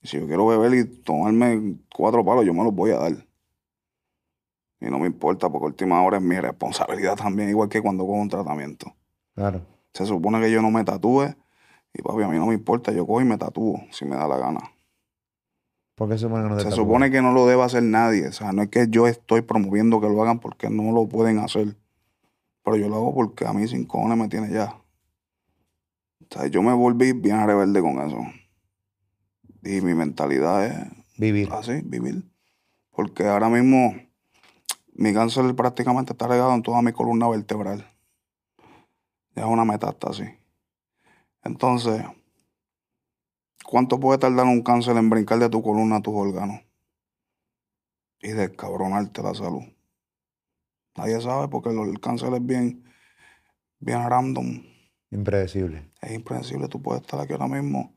[0.00, 3.12] Y si yo quiero beber y tomarme cuatro palos, yo me los voy a dar.
[4.80, 8.18] Y no me importa, porque última hora es mi responsabilidad también, igual que cuando cojo
[8.18, 8.90] un tratamiento.
[9.34, 9.60] Claro.
[9.92, 11.26] Se supone que yo no me tatúe.
[11.92, 14.26] Y papi, a mí no me importa, yo cojo y me tatúo si me da
[14.26, 14.73] la gana.
[15.94, 16.86] ¿Por qué se supone que no te Se tatúas?
[16.86, 18.28] supone que no lo debe hacer nadie.
[18.28, 21.38] O sea, no es que yo estoy promoviendo que lo hagan porque no lo pueden
[21.38, 21.76] hacer.
[22.64, 24.74] Pero yo lo hago porque a mí sin cojones me tiene ya.
[26.22, 28.18] O sea, yo me volví bien rebelde con eso.
[29.62, 30.74] Y mi mentalidad es
[31.16, 31.52] Vivir.
[31.52, 32.24] así, vivir.
[32.90, 33.94] Porque ahora mismo
[34.94, 37.86] mi cáncer prácticamente está regado en toda mi columna vertebral.
[39.36, 40.30] Ya es una metástasis.
[41.42, 42.02] Entonces,
[43.64, 46.60] ¿cuánto puede tardar un cáncer en brincar de tu columna a tus órganos?
[48.20, 49.64] Y descabronarte la salud.
[50.96, 52.84] Nadie sabe porque el cáncer es bien,
[53.80, 54.62] bien random.
[55.10, 55.90] Impredecible.
[56.00, 56.68] Es impredecible.
[56.68, 57.94] Tú puedes estar aquí ahora mismo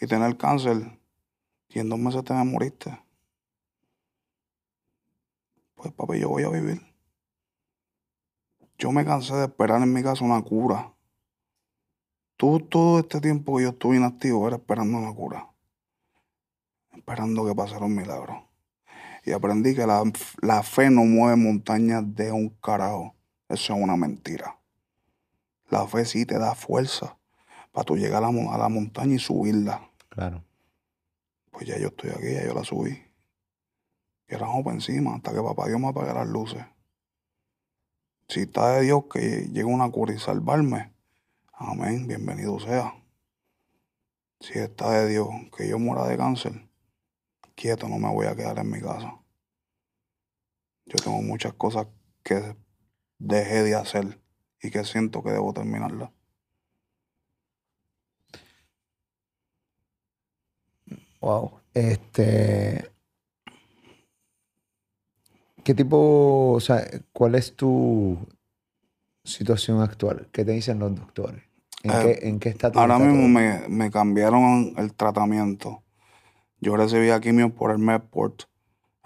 [0.00, 0.98] y tener cáncer
[1.68, 2.98] y en dos meses te moriste.
[5.74, 6.80] Pues papi, yo voy a vivir.
[8.78, 10.94] Yo me cansé de esperar en mi casa una cura.
[12.38, 15.50] Tú, todo este tiempo que yo estuve inactivo era esperando una cura.
[16.96, 18.48] Esperando que pasara un milagro.
[19.24, 20.04] Y aprendí que la,
[20.40, 23.16] la fe no mueve montañas de un carajo.
[23.48, 24.56] Eso es una mentira.
[25.68, 27.18] La fe sí te da fuerza
[27.72, 29.90] para tú llegar a la, a la montaña y subirla.
[30.08, 30.44] Claro.
[31.50, 33.02] Pues ya yo estoy aquí, ya yo la subí.
[34.28, 36.64] Y ahora vamos para encima hasta que papá Dios me apague las luces.
[38.28, 40.92] Si está de Dios que llegue una cura y salvarme,
[41.58, 42.94] amén, bienvenido sea.
[44.40, 46.68] Si está de Dios que yo muera de cáncer,
[47.54, 49.20] quieto, no me voy a quedar en mi casa.
[50.86, 51.88] Yo tengo muchas cosas
[52.22, 52.56] que
[53.18, 54.20] dejé de hacer
[54.62, 56.10] y que siento que debo terminarlas.
[61.20, 61.60] Wow.
[61.74, 62.90] Este.
[65.64, 68.16] ¿Qué tipo, o sea, cuál es tu
[69.24, 70.28] situación actual?
[70.32, 71.47] ¿Qué te dicen los doctores?
[71.82, 75.82] ¿En, Eh, qué, en qué está Ahora mismo me, me cambiaron el tratamiento.
[76.60, 78.44] Yo recibía quimio por el Medport.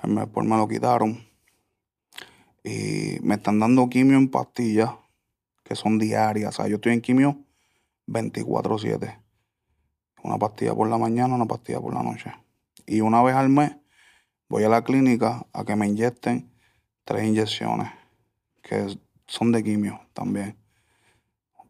[0.03, 1.27] El Medport me lo quitaron.
[2.65, 4.91] Y me están dando quimio en pastillas,
[5.65, 6.55] que son diarias.
[6.55, 7.45] O sea, yo estoy en quimio
[8.07, 9.21] 24-7.
[10.23, 12.33] Una pastilla por la mañana, una pastilla por la noche.
[12.87, 13.77] Y una vez al mes
[14.49, 16.53] voy a la clínica a que me inyecten
[17.05, 17.91] tres inyecciones,
[18.63, 20.62] que son de quimio también.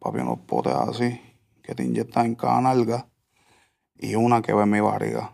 [0.03, 1.21] Papi, unos potes así,
[1.61, 3.07] que te inyectan en cada nalga,
[3.95, 5.31] y una que ve en mi barriga.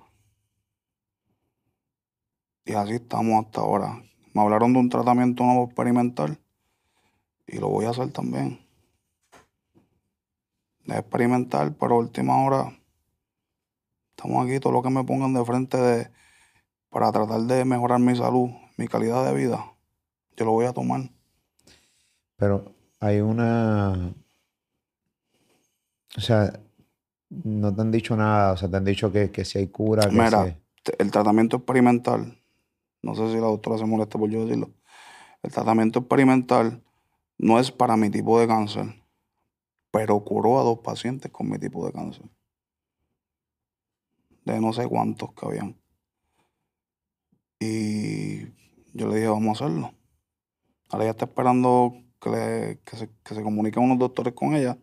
[2.65, 4.03] Y así estamos hasta ahora.
[4.31, 6.39] Me hablaron de un tratamiento nuevo experimental,
[7.47, 8.59] y lo voy a hacer también.
[10.85, 12.71] Es experimental, pero última hora
[14.11, 16.11] estamos aquí, todo lo que me pongan de frente de,
[16.89, 19.73] para tratar de mejorar mi salud, mi calidad de vida,
[20.37, 21.09] yo lo voy a tomar.
[22.35, 24.13] Pero hay una.
[26.17, 26.59] O sea,
[27.29, 28.53] no te han dicho nada.
[28.53, 30.57] O sea, te han dicho que, que si hay cura, que Mira,
[30.97, 32.41] el tratamiento experimental,
[33.01, 34.71] no sé si la doctora se molesta por yo decirlo,
[35.43, 36.83] el tratamiento experimental
[37.37, 39.03] no es para mi tipo de cáncer,
[39.91, 42.25] pero curó a dos pacientes con mi tipo de cáncer.
[44.45, 45.75] De no sé cuántos que habían.
[47.59, 48.45] Y
[48.93, 49.93] yo le dije, vamos a hacerlo.
[50.89, 54.77] Ahora ella está esperando que, le- que se, que se comuniquen unos doctores con ella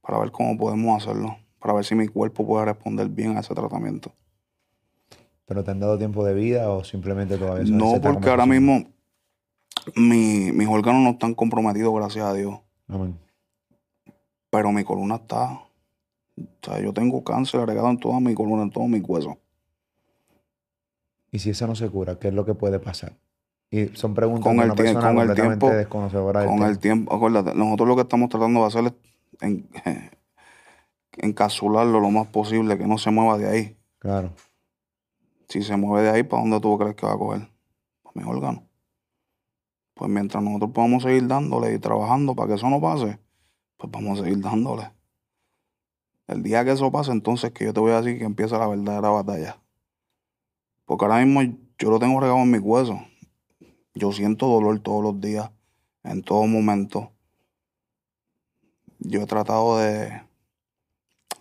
[0.00, 3.54] para ver cómo podemos hacerlo, para ver si mi cuerpo puede responder bien a ese
[3.54, 4.12] tratamiento.
[5.46, 8.84] ¿Pero te han dado tiempo de vida o simplemente todavía se- No, porque ahora mismo
[9.96, 12.58] mi- mis órganos no están comprometidos, gracias a Dios.
[12.88, 13.18] Amén.
[14.50, 15.52] Pero mi columna está.
[16.36, 19.38] O sea, yo tengo cáncer agregado en toda mi columna, en todo mi hueso.
[21.32, 23.12] Y si eso no se cura, ¿qué es lo que puede pasar?
[23.70, 27.14] Y son preguntas Con el una persona con el tiempo- desconocedora del Con el tiempo,
[27.14, 28.92] acuérdate, nosotros lo que estamos tratando de hacer es
[29.40, 29.68] en-
[31.18, 33.76] encapsularlo lo más posible, que no se mueva de ahí.
[33.98, 34.32] Claro.
[35.48, 37.48] Si se mueve de ahí, ¿para dónde tú crees que va a coger?
[38.02, 38.62] Para mis órganos.
[39.94, 43.18] Pues mientras nosotros podamos seguir dándole y trabajando para que eso no pase,
[43.76, 44.90] pues vamos a seguir dándole.
[46.26, 48.68] El día que eso pase, entonces que yo te voy a decir que empieza la
[48.68, 49.60] verdadera batalla.
[50.84, 51.42] Porque ahora mismo
[51.78, 53.00] yo lo tengo regado en mi hueso.
[53.94, 55.50] Yo siento dolor todos los días,
[56.04, 57.12] en todo momento.
[59.00, 60.22] Yo he tratado de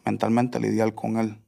[0.05, 1.43] mentalmente lidiar con él.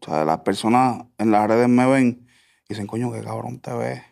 [0.00, 2.26] O sea, las personas en las redes me ven
[2.64, 4.02] y dicen, coño, qué cabrón te ves.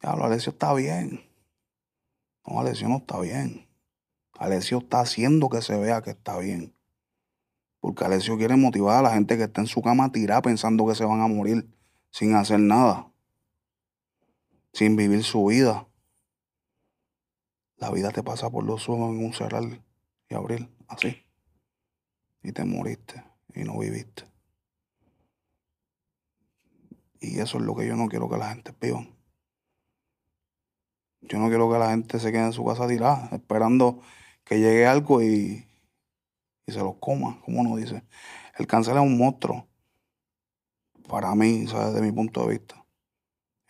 [0.00, 1.28] Diablo, Alessio está bien.
[2.46, 3.68] No, Alessio no está bien.
[4.38, 6.74] Alessio está haciendo que se vea que está bien.
[7.80, 10.94] Porque Alessio quiere motivar a la gente que está en su cama tirada pensando que
[10.94, 11.68] se van a morir
[12.10, 13.12] sin hacer nada.
[14.72, 15.87] Sin vivir su vida.
[17.78, 19.62] La vida te pasa por los ojos en un cerrar
[20.28, 21.24] y abrir, así.
[22.42, 23.22] Y te moriste
[23.54, 24.24] y no viviste.
[27.20, 29.06] Y eso es lo que yo no quiero que la gente viva.
[31.20, 34.00] Yo no quiero que la gente se quede en su casa tirada, esperando
[34.44, 35.66] que llegue algo y,
[36.66, 38.02] y se los coma, como uno dice.
[38.56, 39.66] El cáncer es un monstruo.
[41.08, 41.94] Para mí, ¿sabes?
[41.94, 42.84] Desde mi punto de vista.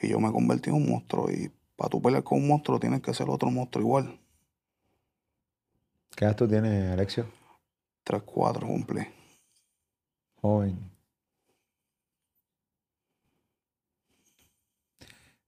[0.01, 1.31] Y yo me convertí en un monstruo.
[1.31, 4.19] Y para tú pelear con un monstruo, tienes que ser otro monstruo igual.
[6.17, 7.27] ¿Qué edad tú tienes, Alexio?
[8.03, 9.07] 3, 4, cumplí.
[10.43, 10.77] Joven.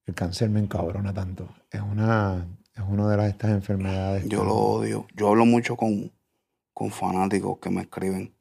[0.06, 1.48] El cáncer me encabrona tanto.
[1.68, 4.28] Es una, es una de las, estas enfermedades.
[4.28, 5.06] Yo que- lo odio.
[5.16, 6.12] Yo hablo mucho con,
[6.72, 8.32] con fanáticos que me escriben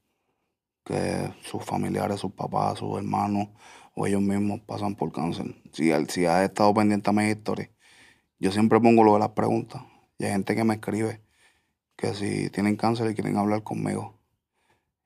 [0.86, 3.48] que sus familiares, sus papás, sus hermanos
[3.96, 5.56] o ellos mismos pasan por cáncer.
[5.74, 7.70] Si, si has estado pendiente a mis historias,
[8.40, 9.84] yo siempre pongo lo de las preguntas.
[10.18, 11.22] Y hay gente que me escribe
[11.96, 14.18] que si tienen cáncer y quieren hablar conmigo.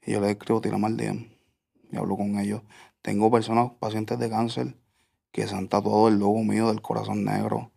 [0.06, 1.30] Y yo les escribo, tírame al DM.
[1.91, 2.62] Y hablo con ellos.
[3.02, 4.78] Tengo personas, pacientes de cáncer,
[5.32, 7.72] que se han tatuado el logo mío del corazón negro.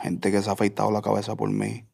[0.00, 1.84] Gente que se ha afeitado la cabeza por mí.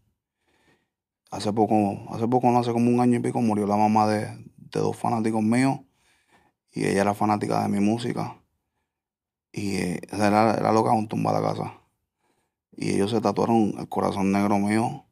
[1.31, 4.45] Hace poco, hace poco, no hace como un año y pico, murió la mamá de,
[4.57, 5.81] dos fanáticos míos.
[6.71, 8.37] Y ella era fanática de mi música.
[9.53, 11.80] Y eh, era, era loca un tumba a la casa.
[12.73, 15.07] Y ellos se tatuaron el corazón negro mío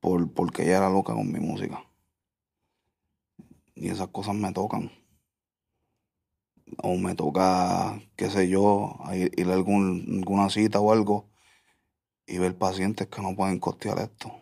[0.00, 1.84] por, porque ella era loca con mi música.
[3.74, 4.90] Y esas cosas me tocan.
[6.82, 11.28] O me toca, qué sé yo, ir a algún, alguna cita o algo
[12.26, 14.32] y ver pacientes que no pueden costear esto.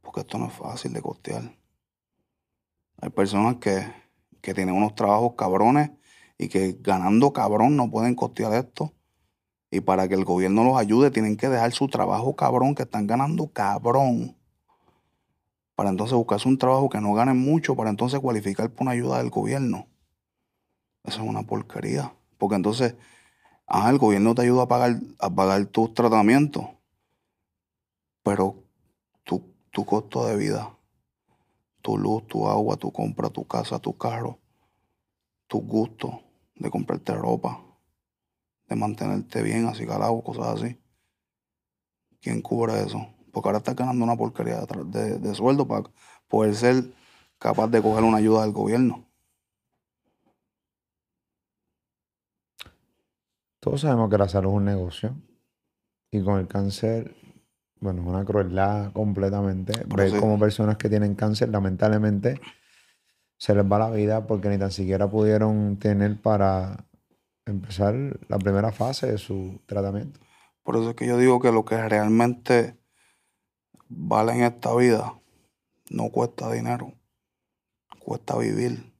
[0.00, 1.54] Porque esto no es fácil de costear.
[3.00, 3.92] Hay personas que,
[4.40, 5.90] que tienen unos trabajos cabrones
[6.38, 8.94] y que ganando cabrón no pueden costear esto.
[9.70, 13.06] Y para que el gobierno los ayude tienen que dejar su trabajo cabrón que están
[13.06, 14.36] ganando cabrón.
[15.74, 19.18] Para entonces buscarse un trabajo que no ganen mucho para entonces cualificar por una ayuda
[19.18, 19.86] del gobierno.
[21.04, 22.14] Eso es una porquería.
[22.38, 22.94] Porque entonces,
[23.66, 26.64] ajá, el gobierno te ayuda a pagar, a pagar tus tratamientos.
[28.22, 28.56] Pero
[29.24, 30.74] tu, tu costo de vida,
[31.82, 34.38] tu luz, tu agua, tu compra, tu casa, tu carro,
[35.46, 36.10] tus gustos
[36.56, 37.62] de comprarte ropa,
[38.68, 40.78] de mantenerte bien, así calado, cosas así.
[42.20, 43.06] ¿Quién cubre eso?
[43.32, 45.84] Porque ahora estás ganando una porquería de, de- de sueldo para
[46.28, 46.92] poder ser
[47.38, 49.04] capaz de coger una ayuda del gobierno.
[53.60, 55.14] Todos sabemos que la salud es un negocio.
[56.10, 57.14] Y con el cáncer,
[57.80, 59.72] bueno, es una crueldad completamente.
[59.88, 60.16] Pero Ver sí.
[60.18, 62.40] cómo personas que tienen cáncer, lamentablemente,
[63.36, 66.87] se les va la vida porque ni tan siquiera pudieron tener para
[67.50, 67.94] empezar
[68.28, 70.20] la primera fase de su tratamiento.
[70.62, 72.78] Por eso es que yo digo que lo que realmente
[73.88, 75.18] vale en esta vida
[75.90, 76.92] no cuesta dinero,
[77.98, 78.92] cuesta vivir.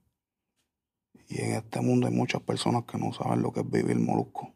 [1.28, 4.54] Y en este mundo hay muchas personas que no saben lo que es vivir molusco.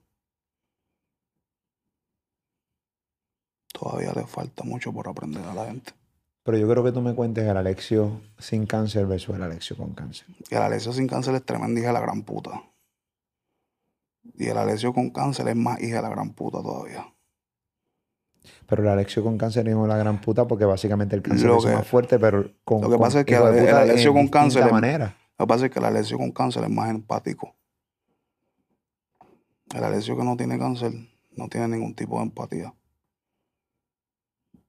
[3.73, 5.93] Todavía le falta mucho por aprender a la gente.
[6.45, 9.95] Pero yo creo que tú me cuentes el Alexio sin cáncer versus el Alexio con
[9.95, 10.27] cáncer.
[10.51, 12.72] Y el Alessio sin cáncer es tremenda hija de la gran puta.
[14.35, 17.07] Y el Alessio con cáncer es más hija de la gran puta todavía.
[18.67, 21.65] Pero el Alexio con cáncer es una gran puta porque básicamente el cáncer Lo es
[21.67, 23.75] que- más fuerte, pero con lo que con pasa es que hijo de el- el
[23.75, 25.17] Alexio con cáncer es- manera.
[25.39, 27.55] Lo que pasa es que el Alessio con cáncer es más empático.
[29.75, 30.93] El Alessio que no tiene cáncer
[31.37, 32.75] no tiene ningún tipo de empatía.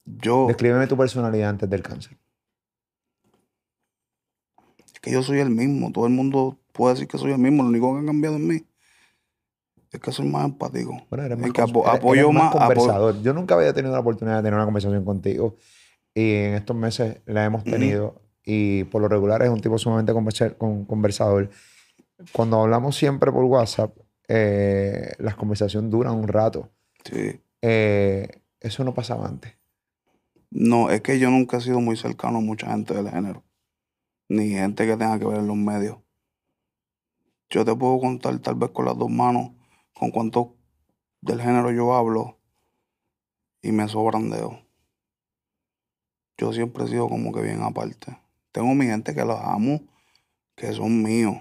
[0.06, 2.18] Yo, Descríbeme tu personalidad antes del cáncer.
[4.94, 5.92] es que yo soy el mismo.
[5.92, 7.63] Todo el mundo puede decir que soy el mismo.
[7.63, 8.66] Lo único que ha cambiado en mí
[9.93, 11.01] es que soy más empático.
[11.10, 13.21] Bueno, eres Es más, que apo- eres- apoyo eres más conversador.
[13.21, 15.56] Yo nunca había tenido la oportunidad de tener una conversación contigo
[16.13, 20.12] y en estos meses la hemos tenido y por lo regular es un tipo sumamente
[20.13, 21.49] conversa- con- conversador.
[22.32, 23.95] Cuando hablamos siempre por WhatsApp,
[24.27, 26.69] eh, las conversaciones duran un rato.
[27.03, 27.39] Sí.
[27.62, 28.27] Eh,
[28.60, 29.53] eso no pasaba antes.
[30.49, 33.43] No, es que yo nunca he sido muy cercano a mucha gente del género.
[34.29, 35.97] Ni gente que tenga que ver en los medios.
[37.49, 39.51] Yo te puedo contar tal vez con las dos manos
[39.93, 40.56] con cuánto
[41.21, 42.38] del género yo hablo
[43.62, 44.56] y me sobran dedos.
[46.38, 48.17] Yo siempre he sido como que bien aparte.
[48.51, 49.82] Tengo mi gente que los amo,
[50.56, 51.38] que son míos.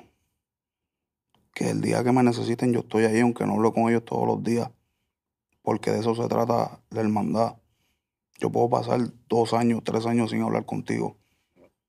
[1.53, 4.27] Que el día que me necesiten yo estoy ahí, aunque no hablo con ellos todos
[4.27, 4.71] los días.
[5.63, 7.57] Porque de eso se trata la hermandad.
[8.39, 11.17] Yo puedo pasar dos años, tres años sin hablar contigo.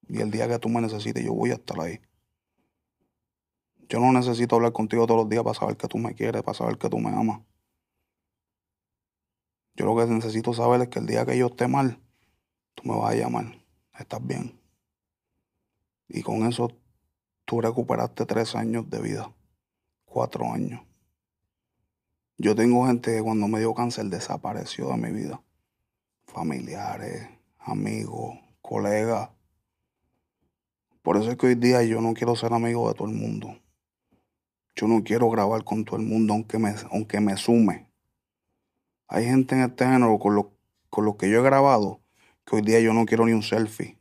[0.08, 2.00] Y el día que tú me necesites, yo voy a estar ahí.
[3.90, 6.58] Yo no necesito hablar contigo todos los días para saber que tú me quieres, para
[6.58, 7.42] saber que tú me amas.
[9.76, 12.00] Yo lo que necesito saber es que el día que yo esté mal,
[12.76, 13.58] tú me vas a llamar.
[13.98, 14.60] Estás bien.
[16.08, 16.72] Y con eso
[17.46, 19.34] tú recuperaste tres años de vida.
[20.06, 20.82] Cuatro años.
[22.38, 25.42] Yo tengo gente que cuando me dio cáncer desapareció de mi vida
[26.34, 27.30] familiares,
[27.60, 29.30] amigos, colegas.
[31.02, 33.56] Por eso es que hoy día yo no quiero ser amigo de todo el mundo.
[34.76, 37.90] Yo no quiero grabar con todo el mundo aunque me, aunque me sume.
[39.08, 40.54] Hay gente en este género con lo,
[40.90, 42.02] con lo que yo he grabado
[42.46, 43.98] que hoy día yo no quiero ni un selfie.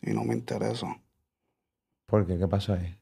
[0.00, 1.00] Y no me interesa.
[2.06, 2.38] ¿Por qué?
[2.38, 2.98] ¿Qué pasó ahí?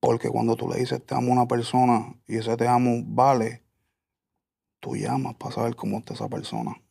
[0.00, 3.62] Porque cuando tú le dices te amo a una persona y ese te amo vale,
[4.80, 6.82] tú llamas para saber cómo está esa persona.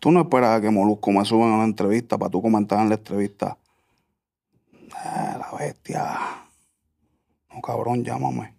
[0.00, 2.88] Tú no esperas a que Molusco me suba a una entrevista para tú comentar en
[2.88, 3.58] la entrevista.
[4.72, 6.18] "Eh, la bestia.
[7.52, 8.54] No, cabrón, llámame.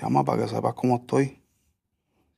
[0.00, 1.42] Llama para que sepas cómo estoy.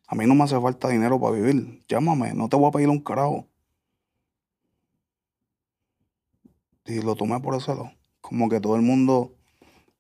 [0.09, 1.85] A mí no me hace falta dinero para vivir.
[1.89, 3.47] Llámame, no te voy a pedir un carajo.
[6.85, 7.93] Y lo tomé por ese lado.
[8.21, 9.37] Como que todo el mundo,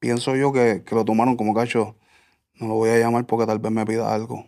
[0.00, 1.94] pienso yo que, que lo tomaron como cacho.
[2.54, 4.46] No lo voy a llamar porque tal vez me pida algo.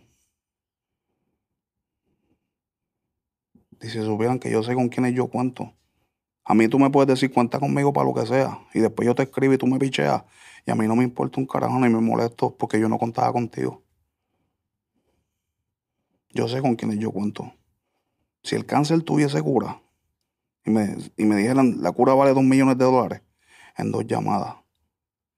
[3.81, 5.73] Y si supieran que yo sé con quiénes yo cuento.
[6.43, 8.59] A mí tú me puedes decir cuenta conmigo para lo que sea.
[8.73, 10.23] Y después yo te escribo y tú me picheas.
[10.65, 13.31] Y a mí no me importa un carajo ni me molesto porque yo no contaba
[13.33, 13.83] contigo.
[16.29, 17.53] Yo sé con quiénes yo cuento.
[18.43, 19.81] Si el cáncer tuviese cura
[20.63, 23.21] y me, y me dijeran la cura vale dos millones de dólares,
[23.77, 24.55] en dos llamadas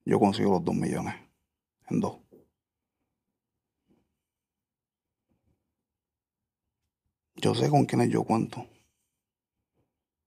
[0.08, 1.16] yo consigo los dos millones.
[1.90, 2.18] En dos.
[7.38, 8.66] Yo sé con quiénes yo cuento.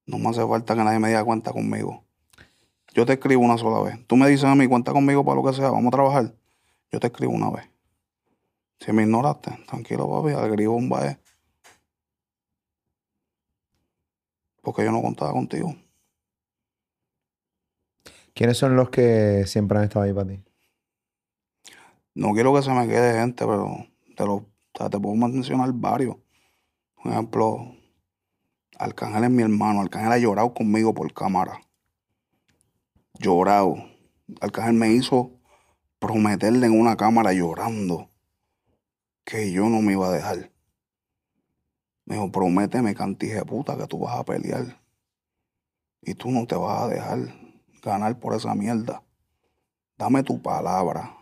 [0.07, 2.05] No me hace falta que nadie me diga cuenta conmigo.
[2.95, 4.07] Yo te escribo una sola vez.
[4.07, 6.35] Tú me dices a mí cuenta conmigo para lo que sea, vamos a trabajar.
[6.91, 7.69] Yo te escribo una vez.
[8.81, 11.19] Si me ignoraste, tranquilo, papi, escribo un vez.
[14.63, 15.75] Porque yo no contaba contigo.
[18.35, 20.41] ¿Quiénes son los que siempre han estado ahí para ti?
[22.15, 23.87] No quiero que se me quede gente, pero
[24.17, 26.17] te, lo, o sea, te puedo mencionar varios.
[27.03, 27.77] Por ejemplo,
[28.79, 29.81] Arcángel es mi hermano.
[29.81, 31.61] Arcángel ha llorado conmigo por cámara.
[33.19, 33.77] Llorado.
[34.41, 35.33] Arcángel me hizo
[35.99, 38.11] prometerle en una cámara llorando
[39.25, 40.51] que yo no me iba a dejar.
[42.05, 44.81] Me dijo, prométeme, cantije puta, que tú vas a pelear.
[46.03, 47.19] Y tú no te vas a dejar
[47.83, 49.03] ganar por esa mierda.
[49.97, 51.17] Dame tu palabra,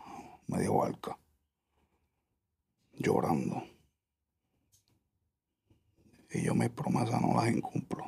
[0.47, 1.17] me dijo Arca.
[2.93, 3.63] Llorando.
[6.31, 8.05] Y yo mis promesas no las incumplo.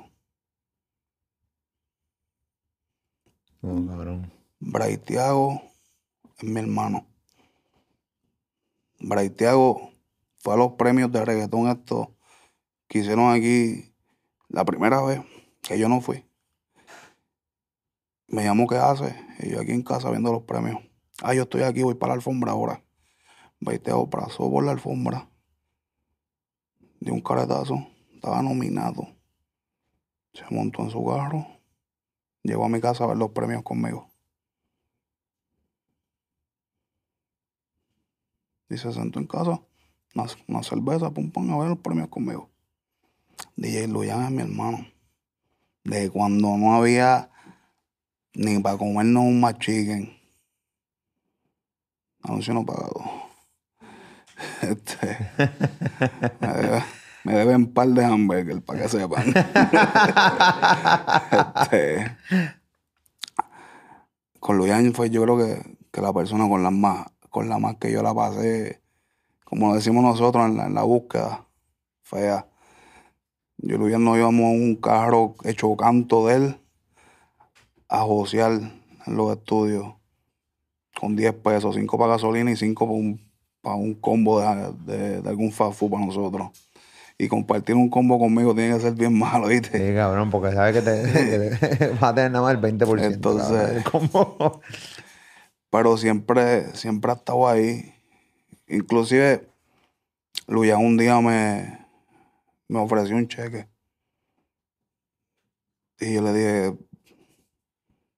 [3.61, 4.31] No, cabrón.
[4.59, 5.61] Braithiago
[6.37, 7.07] es mi hermano.
[8.99, 9.91] Braithiago
[10.37, 12.09] fue a los premios de reggaetón estos
[12.87, 13.93] que hicieron aquí
[14.49, 15.21] la primera vez
[15.61, 16.25] que yo no fui.
[18.27, 19.15] Me llamó ¿qué hace?
[19.39, 20.79] Y yo aquí en casa viendo los premios.
[21.21, 22.83] Ah, yo estoy aquí, voy para la alfombra ahora.
[23.59, 25.29] Braithiago pasó por la alfombra.
[26.99, 27.90] Dio un caretazo.
[28.21, 29.07] Estaba nominado.
[30.31, 31.43] Se montó en su carro.
[32.43, 34.11] Llegó a mi casa a ver los premios conmigo.
[38.69, 39.59] Y se sentó en casa,
[40.13, 42.51] una, una cerveza, pum, pum, a ver los premios conmigo.
[43.55, 44.85] DJ Luyan es mi hermano.
[45.83, 47.31] De cuando no había
[48.35, 50.15] ni para comernos un más chicken.
[52.21, 53.01] Anuncio no pagado.
[54.61, 55.17] Este,
[57.23, 59.25] me, debe- me deben un par de hamburguesas para que sepan.
[61.61, 62.17] Este,
[64.39, 67.77] con Luyan fue yo creo que, que la persona con la más con la más
[67.77, 68.81] que yo la pasé,
[69.45, 71.45] como decimos nosotros en la, en la búsqueda,
[72.01, 72.45] fea.
[73.57, 76.57] Yo y Luyan nos íbamos a un carro hecho canto de él
[77.87, 79.93] a josear en los estudios
[80.99, 83.21] con 10 pesos, 5 para gasolina y 5 para un,
[83.61, 86.49] para un combo de, de- de algún fast food para nosotros.
[87.21, 89.77] Y compartir un combo conmigo tiene que ser bien malo, ¿viste?
[89.77, 91.03] Sí, cabrón, porque sabes que te,
[91.59, 93.13] que te- vas a tener nada más el 20%.
[93.13, 93.83] Entonces-.
[93.83, 94.59] ¿Cómo?
[95.69, 97.93] pero siempre, siempre ha estado ahí.
[98.67, 99.47] Inclusive,
[100.47, 101.85] Luya un día me,
[102.67, 103.67] me ofreció un cheque.
[105.99, 106.77] Y yo le dije,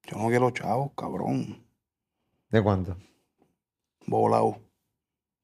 [0.04, 1.68] yo no quiero chavos, cabrón.
[2.50, 2.96] ¿De cuánto?
[4.08, 4.62] Volado.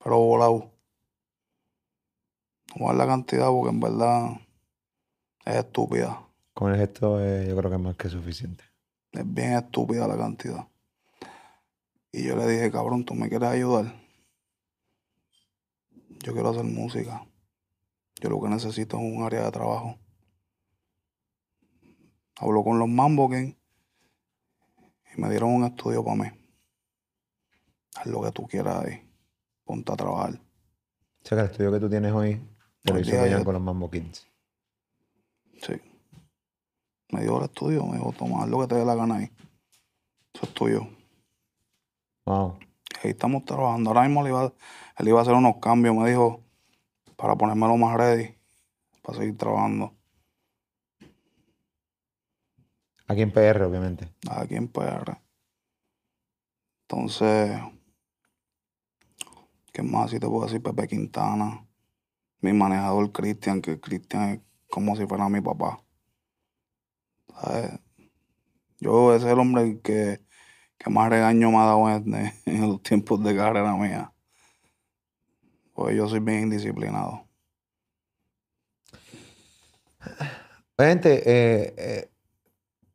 [0.02, 0.72] Pero volado.
[2.76, 4.42] Voy a dar la cantidad porque en verdad
[5.46, 6.26] es estúpida.
[6.54, 8.64] Con esto eh, yo creo que es más que suficiente.
[9.12, 10.68] Es bien estúpida la cantidad.
[12.12, 13.96] Y yo le dije, cabrón, ¿tú me quieres ayudar?
[16.20, 17.26] Yo quiero hacer música.
[18.20, 19.98] Yo lo que necesito es un área de trabajo.
[22.36, 23.56] Habló con los Mambo Gang
[25.16, 26.28] y me dieron un estudio para mí.
[27.96, 29.10] Haz lo que tú quieras ahí.
[29.64, 30.34] Ponte a trabajar.
[30.34, 32.42] O sea que el estudio que tú tienes hoy
[32.92, 34.28] Hoy hizo yo- con los Mambo Kids.
[35.62, 35.74] Sí.
[37.12, 39.32] Me dio el estudio, me dijo, toma, lo que te dé la gana ahí.
[40.34, 40.88] Eso es tuyo.
[42.26, 42.60] Wow.
[43.04, 43.90] Ahí estamos trabajando.
[43.90, 44.54] Ahora mismo le iba,
[44.98, 46.44] él iba a hacer unos cambios, me dijo,
[47.16, 48.36] para ponérmelo más ready,
[49.02, 49.96] para seguir trabajando.
[53.08, 54.14] Aquí en PR, obviamente.
[54.30, 55.18] Aquí en PR.
[56.84, 57.60] Entonces,
[59.74, 60.62] ¿qué más si te puedo decir?
[60.62, 61.66] Pepe Quintana.
[62.42, 65.84] Mi manejador Cristian, que Cristian es como si fuera mi papá.
[67.42, 67.80] ¿Sabes?
[68.80, 70.22] Yo, es el hombre que,
[70.78, 72.32] que más regaño me ha dado en,
[72.62, 74.14] los tiempos de carrera mía.
[75.74, 77.28] Pues yo soy bien indisciplinado.
[80.78, 82.10] Gente, eh, eh,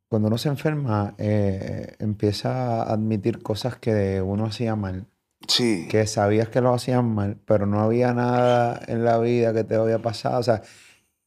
[0.09, 5.07] cuando uno se enferma, eh, empieza a admitir cosas que uno hacía mal,
[5.49, 9.65] Sí, que sabías que lo hacían mal, pero no había nada en la vida que
[9.65, 10.63] te había pasado, o sea,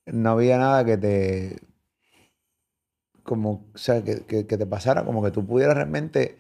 [0.05, 1.59] no había nada que te,
[3.23, 6.37] como, o sea, que, que- que te pasara, como que tú pudieras realmente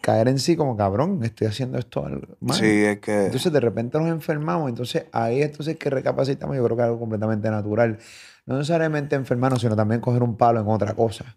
[0.00, 2.58] caer en sí como cabrón, estoy haciendo esto al- mal.
[2.58, 6.76] sí, es que Entonces de repente nos enfermamos, entonces ahí entonces que recapacitamos, yo creo
[6.76, 7.98] que es algo completamente natural.
[8.46, 11.36] No necesariamente enfermarnos, sino también coger un palo en otra cosa.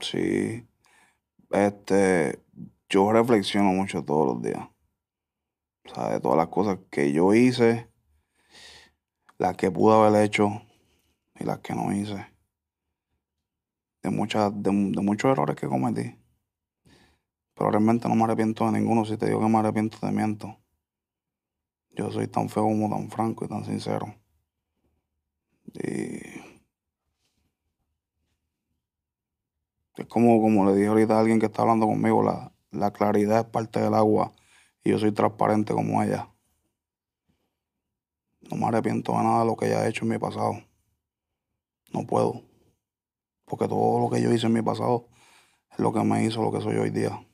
[0.00, 0.66] sí.
[1.50, 2.40] Este,
[2.94, 4.68] yo reflexiono mucho todos los días.
[5.84, 7.90] O sea, de todas las cosas que yo hice,
[9.36, 10.62] las que pude haber hecho
[11.34, 12.24] y las que no hice.
[14.00, 16.16] De muchas, de, muchos errores que cometí.
[17.54, 19.04] Pero realmente no me arrepiento de ninguno.
[19.04, 20.56] Si te digo que me arrepiento, te miento.
[21.90, 24.14] Yo soy tan feo como tan franco y tan sincero.
[25.72, 26.20] Y
[29.96, 33.40] es como, como le dije ahorita a alguien que está hablando conmigo, la, la claridad
[33.40, 34.32] es parte del agua
[34.82, 36.28] y yo soy transparente como ella.
[38.50, 40.62] No me arrepiento de nada de lo que haya hecho en mi pasado.
[41.92, 42.42] No puedo.
[43.46, 45.08] Porque todo lo que yo hice en mi pasado
[45.70, 47.26] es lo que me hizo lo que soy hoy día.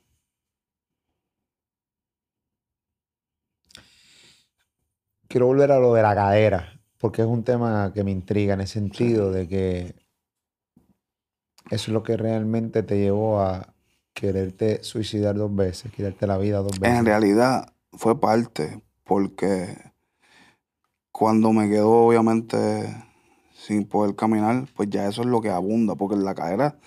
[5.27, 8.61] Quiero volver a lo de la cadera, porque es un tema que me intriga en
[8.61, 9.95] el sentido de que
[11.69, 13.73] eso es lo que realmente te llevó a
[14.13, 16.97] quererte suicidar dos veces, quitarte la vida dos veces.
[16.97, 19.77] En realidad fue parte, porque
[21.11, 22.57] cuando me quedo obviamente
[23.53, 26.79] sin poder caminar, pues ya eso es lo que abunda, porque en la cadera,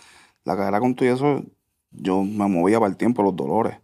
[0.44, 1.42] la cadera con todo y eso,
[1.90, 3.78] yo me movía para el tiempo los dolores.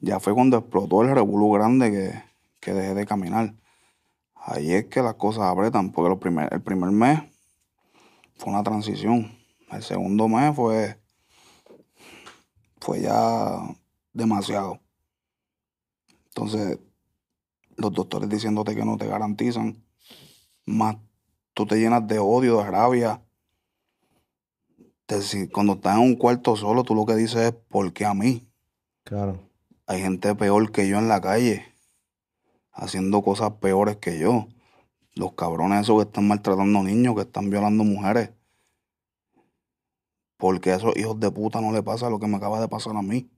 [0.00, 2.22] Ya fue cuando explotó el revolú grande que,
[2.60, 3.54] que dejé de caminar.
[4.34, 7.20] Ahí es que las cosas apretan, porque los primer- el primer mes
[8.36, 9.32] fue una transición.
[9.70, 10.98] El segundo mes fue,
[12.84, 13.58] fue ya
[14.12, 14.78] demasiado.
[16.26, 16.78] Entonces,
[17.76, 19.82] los doctores diciéndote que no te garantizan,
[20.66, 20.96] más
[21.54, 23.22] tú te llenas de odio, de rabia.
[25.22, 28.12] Si- cuando estás en un cuarto solo, tú lo que dices es, ¿por qué a
[28.12, 28.46] mí?
[29.04, 29.40] Claro.
[29.86, 31.64] Hay gente peor que yo en la calle,
[32.70, 34.48] haciendo cosas peores que yo.
[35.14, 38.30] Los cabrones esos que están maltratando niños, que están violando mujeres.
[40.36, 42.96] Porque a esos hijos de puta no le pasa lo que me acaba de pasar
[42.96, 43.30] a mí.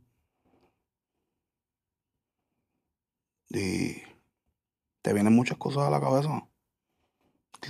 [3.49, 4.03] Y
[5.03, 6.49] te vienen muchas cosas a la cabeza.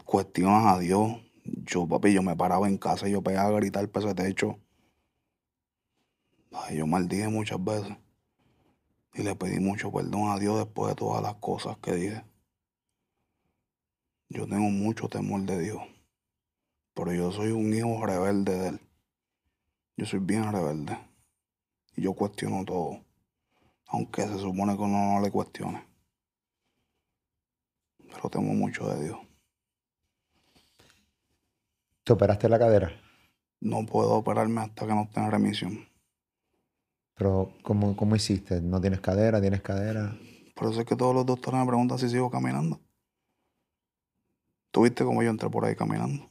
[0.04, 1.20] Cuestionas a Dios.
[1.44, 4.58] Yo, papi, yo me paraba en casa y yo pegaba a gritar para ese techo.
[6.72, 7.96] Yo maldije muchas veces.
[9.14, 12.24] Y le pedí mucho perdón a Dios después de todas las cosas que dije.
[14.28, 15.82] Yo tengo mucho temor de Dios.
[16.94, 18.85] Pero yo soy un hijo rebelde de Él.
[19.96, 20.98] Yo soy bien rebelde.
[21.96, 23.00] Y yo cuestiono todo.
[23.86, 25.86] Aunque se supone que uno no le cuestione.
[27.98, 29.18] Pero temo mucho de Dios.
[32.04, 32.92] ¿Te operaste la cadera?
[33.60, 35.88] No puedo operarme hasta que no esté en remisión.
[37.14, 38.60] Pero ¿cómo, cómo hiciste?
[38.60, 39.40] ¿No tienes cadera?
[39.40, 40.16] ¿Tienes cadera?
[40.54, 42.80] Por eso es que todos los doctores me preguntan si sigo caminando.
[44.70, 46.30] ¿Tú viste cómo yo entré por ahí caminando?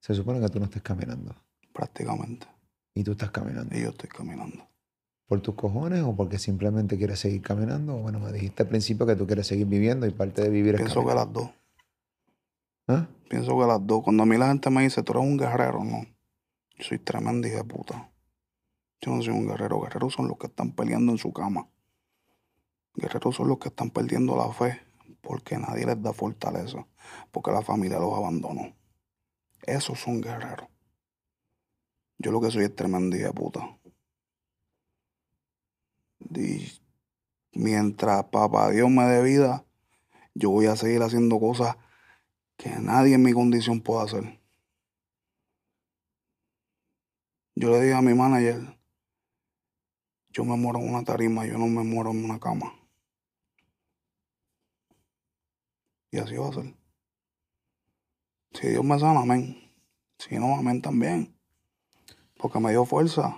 [0.00, 1.34] Se supone que tú no estés caminando.
[1.72, 2.46] Prácticamente.
[2.94, 3.76] Y tú estás caminando.
[3.76, 4.68] Y yo estoy caminando.
[5.26, 7.94] ¿Por tus cojones o porque simplemente quieres seguir caminando?
[7.96, 10.82] Bueno, me dijiste al principio que tú quieres seguir viviendo y parte de vivir es
[10.82, 11.50] Pienso que las dos.
[12.88, 13.06] ¿Ah?
[13.30, 14.02] Pienso que las dos.
[14.02, 16.04] Cuando a mí la gente me dice, tú eres un guerrero, no.
[16.76, 18.10] Yo soy tremendo hija de puta.
[19.00, 19.80] Yo no soy un guerrero.
[19.80, 21.66] Guerreros son los que están peleando en su cama.
[22.94, 24.80] Guerreros son los que están perdiendo la fe
[25.22, 26.86] porque nadie les da fortaleza.
[27.30, 28.74] Porque la familia los abandonó.
[29.62, 30.68] Esos son guerreros.
[32.22, 33.76] Yo lo que soy es tremendo hija puta.
[36.20, 36.70] Y
[37.52, 39.64] mientras papá Dios me dé vida,
[40.32, 41.76] yo voy a seguir haciendo cosas
[42.56, 44.40] que nadie en mi condición pueda hacer.
[47.56, 48.78] Yo le dije a mi manager,
[50.30, 52.72] yo me muero en una tarima, yo no me muero en una cama.
[56.12, 56.74] Y así va a ser.
[58.52, 59.56] Si Dios me sana, amén.
[60.18, 61.41] Si no, amén también.
[62.42, 63.36] Porque me dio fuerza.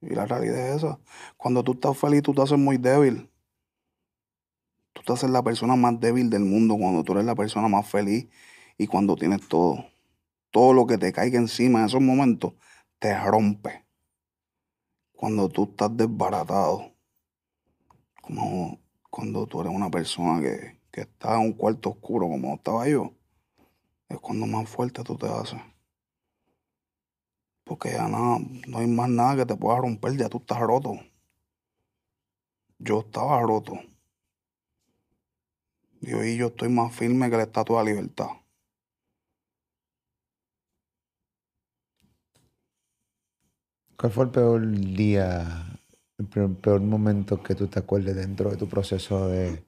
[0.00, 0.98] Y la realidad es esa.
[1.36, 3.30] Cuando tú estás feliz, tú te haces muy débil.
[4.92, 7.88] Tú te haces la persona más débil del mundo cuando tú eres la persona más
[7.88, 8.26] feliz
[8.76, 9.86] y cuando tienes todo.
[10.50, 12.54] Todo lo que te caiga encima en esos momentos
[12.98, 13.86] te rompe.
[15.12, 16.92] Cuando tú estás desbaratado.
[18.20, 22.88] Como cuando tú eres una persona que, que está en un cuarto oscuro como estaba
[22.88, 23.12] yo.
[24.08, 25.60] Es cuando más fuerte tú te haces.
[27.64, 28.38] Porque ya nada,
[28.68, 30.98] no hay más nada que te pueda romper, ya tú estás roto.
[32.78, 33.74] Yo estaba roto.
[36.00, 38.28] Y hoy yo estoy más firme que la estatua de libertad.
[43.96, 45.80] ¿Cuál fue el peor día,
[46.18, 49.64] el peor momento que tú te acuerdes dentro de tu proceso de,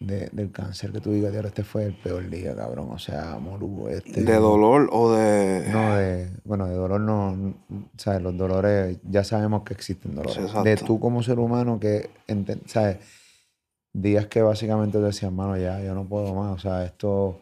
[0.00, 0.92] de- del cáncer?
[0.92, 2.88] Que tú digas, "Diablo, este fue el peor día, cabrón.
[2.90, 4.22] O sea, morugo, este...
[4.22, 5.68] ¿De dolor o de.?
[5.70, 7.54] No, de, bueno, de dolor no,
[7.96, 8.22] ¿sabes?
[8.22, 10.52] Los dolores, ya sabemos que existen dolores.
[10.64, 12.10] De tú como ser humano que,
[12.66, 12.98] ¿sabes?
[13.92, 17.40] Días que básicamente te decían, mano, ya, yo no puedo más, o sea, esto,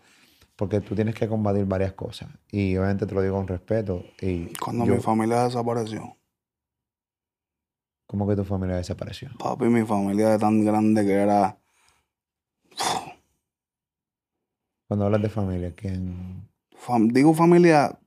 [0.55, 2.28] porque tú tienes que combatir varias cosas.
[2.52, 4.05] Y obviamente te lo digo con respeto.
[4.20, 6.16] Y Cuando yo, mi familia desapareció.
[8.07, 9.30] ¿cómo que tu familia desapareció?
[9.38, 11.59] Papi, mi familia era tan grande que era.
[14.89, 16.49] Cuando hablas de familia, ¿quién?
[16.87, 17.99] fam- digo familia,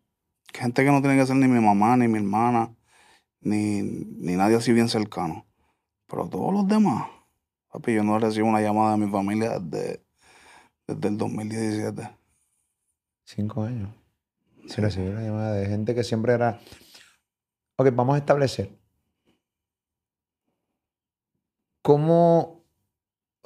[0.53, 2.73] gente que no tiene que ser ni mi mamá, ni mi hermana,
[3.41, 5.45] ni, ni nadie así bien cercano.
[6.07, 7.09] Pero todos los demás.
[7.71, 10.05] Papi, yo no recibo una llamada de mi familia desde,
[10.87, 12.09] desde el 2017.
[13.25, 13.89] Cinco años.
[14.67, 14.81] Se Sí.
[14.81, 16.59] recibió una llamada de gente que siempre era.
[17.77, 18.71] Ok, vamos a establecer.
[21.81, 22.56] ¿Cómo.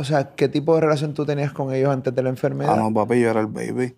[0.02, 2.74] O sea, ¿qué tipo de relación tú tenías con ellos antes de la enfermedad?
[2.74, 3.96] Ah, no, papi, yo era el baby.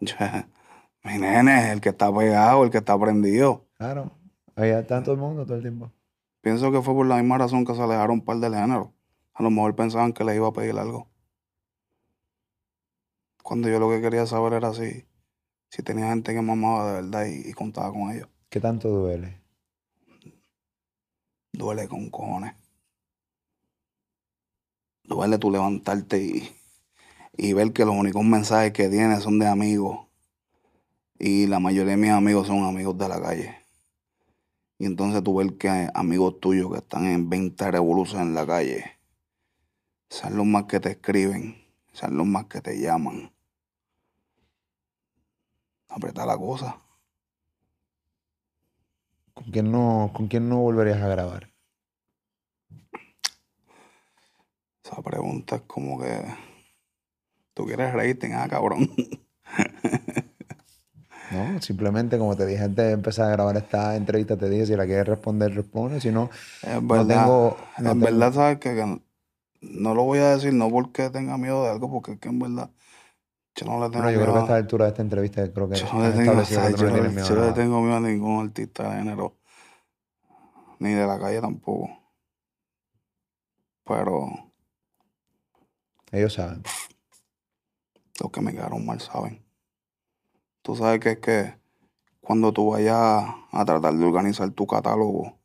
[1.02, 3.66] Mi nene, el que está pegado, el que está prendido.
[3.76, 4.12] Claro.
[4.54, 5.90] Ahí está todo el mundo todo el tiempo.
[6.42, 8.92] Pienso que fue por la misma razón que se alejaron un par de género.
[9.34, 11.08] A lo mejor pensaban que les iba a pedir algo.
[13.42, 15.08] Cuando yo lo que quería saber era si,
[15.70, 18.28] si tenía gente que me amaba de verdad y, y contaba con ellos.
[18.48, 19.40] ¿Qué tanto duele?
[21.52, 22.61] Duele con cojones.
[25.04, 26.50] Duele tú levantarte y,
[27.36, 30.06] y ver que los únicos mensajes que tienes son de amigos.
[31.18, 33.56] Y la mayoría de mis amigos son amigos de la calle.
[34.78, 38.98] Y entonces tú ver que amigos tuyos que están en 20 revoluciones en la calle,
[40.10, 41.56] son los más que te escriben,
[41.92, 43.32] son los más que te llaman.
[45.88, 46.78] Apretar la cosa.
[49.34, 51.51] ¿Con quién no, con quién no volverías a grabar?
[54.92, 56.22] Esa pregunta es como que
[57.54, 58.90] tú quieres rating, ah, cabrón.
[61.32, 61.60] ¿No?
[61.62, 64.84] Simplemente, como te dije antes de empezar a grabar esta entrevista, te dije si la
[64.84, 65.98] quieres responder, responde.
[66.00, 66.28] Si no,
[66.62, 67.06] Es no verdad.
[67.06, 67.56] tengo.
[67.78, 69.00] no en tengo- verdad, sabes que, que
[69.62, 72.38] no lo voy a decir no porque tenga miedo de algo, porque es que en
[72.38, 72.70] verdad
[73.56, 75.68] yo no le tengo Bueno, yo creo que a esta altura de esta entrevista, creo
[75.70, 77.28] que yo no le tengo, establecido o sea, que tú no yo le no- miedo
[77.28, 79.36] yo no tengo miedo a ningún artista de género,
[80.80, 81.88] ni de la calle tampoco.
[83.84, 84.51] Pero
[86.12, 86.62] Ellos saben.
[88.20, 89.44] los que me quedaron mal saben.
[90.62, 91.54] Tú sabes que es que
[92.20, 92.94] cuando tú vayas
[93.50, 95.36] a tratar de organizar tu catálogo,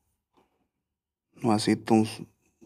[1.41, 2.07] no existe un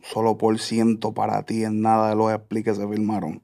[0.03, 3.41] solo por ciento para ti en nada de los splits que se firmaron.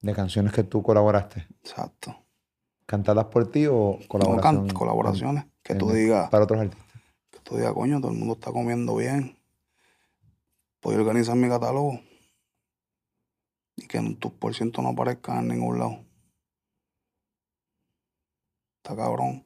[0.00, 1.46] De canciones que tú colaboraste.
[1.62, 2.14] Exacto.
[2.86, 4.66] ¿Cantadas por ti o No colaboración?
[4.66, 5.46] can- colaboraciones.
[5.62, 6.84] Que tú digas, Para otros artistas.
[7.30, 9.38] que tú digas, coño, todo el mundo está comiendo bien.
[10.84, 12.00] A organizar mi catálogo.
[13.76, 16.04] Y que tus por ciento no aparezcan en ningún lado.
[18.82, 19.44] Está cabrón.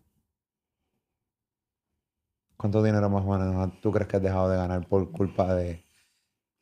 [2.57, 5.85] ¿Cuánto dinero más o menos tú crees que has dejado de ganar por culpa de,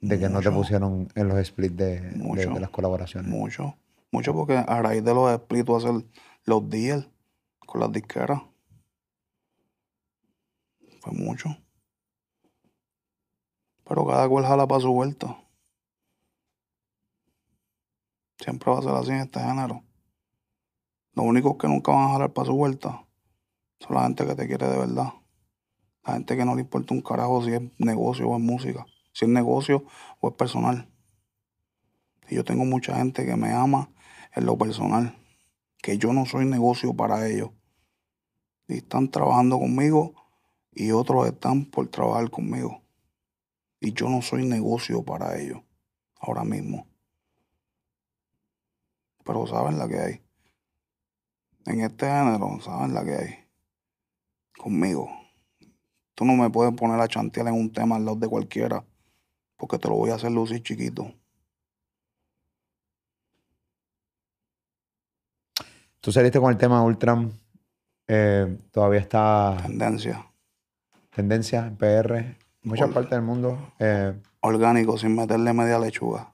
[0.01, 2.51] de que no te pusieron en los splits de, de- Mucho.
[2.51, 3.31] de las colaboraciones?
[3.31, 3.79] Mucho.
[4.13, 6.05] Mucho porque a raíz de los splits tú haces
[6.45, 7.09] los deals
[7.67, 8.43] con las disqueras.
[11.01, 11.49] Fue mucho.
[13.89, 15.39] Pero cada cual jala para su vuelta.
[18.39, 19.83] Siempre va a ser así en este género.
[21.13, 23.07] Los únicos que nunca van a jalar para su vuelta
[23.79, 25.13] son la gente que te quiere de verdad.
[26.05, 28.87] La gente que no le importa un carajo si es negocio o es música.
[29.13, 29.85] Si es negocio
[30.21, 30.91] o es personal.
[32.29, 33.91] Y yo tengo mucha gente que me ama
[34.35, 35.17] en lo personal.
[35.79, 37.51] Que yo no soy negocio para ellos.
[38.67, 40.15] Y están trabajando conmigo
[40.73, 42.86] y otros están por trabajar conmigo.
[43.87, 45.61] Y yo no soy negocio para ellos.
[46.19, 46.89] Ahora mismo.
[49.25, 50.23] Pero saben la que hay.
[51.67, 53.35] en este género, ¿sabes la que hay?
[54.59, 55.09] Conmigo.
[56.17, 58.85] Tú no me puedes poner a chantear en un tema al lado de cualquiera,
[59.57, 61.13] porque te lo voy a hacer lucir chiquito.
[66.01, 67.31] Tú saliste con el tema Ultram.
[68.09, 70.27] eh, todavía está Tendencia.
[71.11, 72.46] tendencia en PR.
[72.67, 73.73] Muchas partes del mundo.
[73.79, 76.33] eh, Orgánico, sin meterle media lechuga.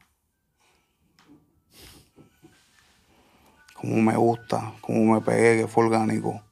[3.75, 6.43] Como me gusta, como me pegué, que fue orgánico.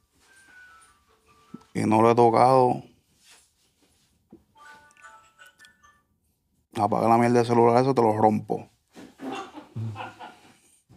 [1.73, 2.83] Y no lo he tocado.
[6.79, 8.69] Apaga la mierda del celular, eso te lo rompo.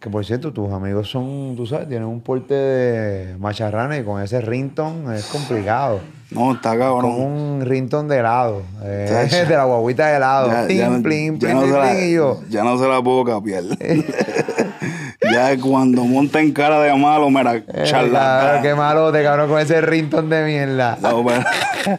[0.04, 4.20] Que por cierto, tus amigos son, tú sabes, tienen un porte de macharrana y con
[4.22, 5.98] ese rington es complicado.
[6.30, 7.04] No, está Con cabrón.
[7.22, 8.60] un rington de helado.
[8.82, 10.48] eh, de la guaguita de helado.
[10.50, 12.40] Ya, Plim, ya no- plim, ya plim, no plim, se la- plim, y yo.
[12.50, 13.62] ya no se la puedo capiar.
[15.32, 18.10] ya cuando monta en cara de malo, mira, eh, charlatán.
[18.10, 20.98] claro, qué malo te cabrón con ese rington de mierda.
[21.00, 21.44] No, pero-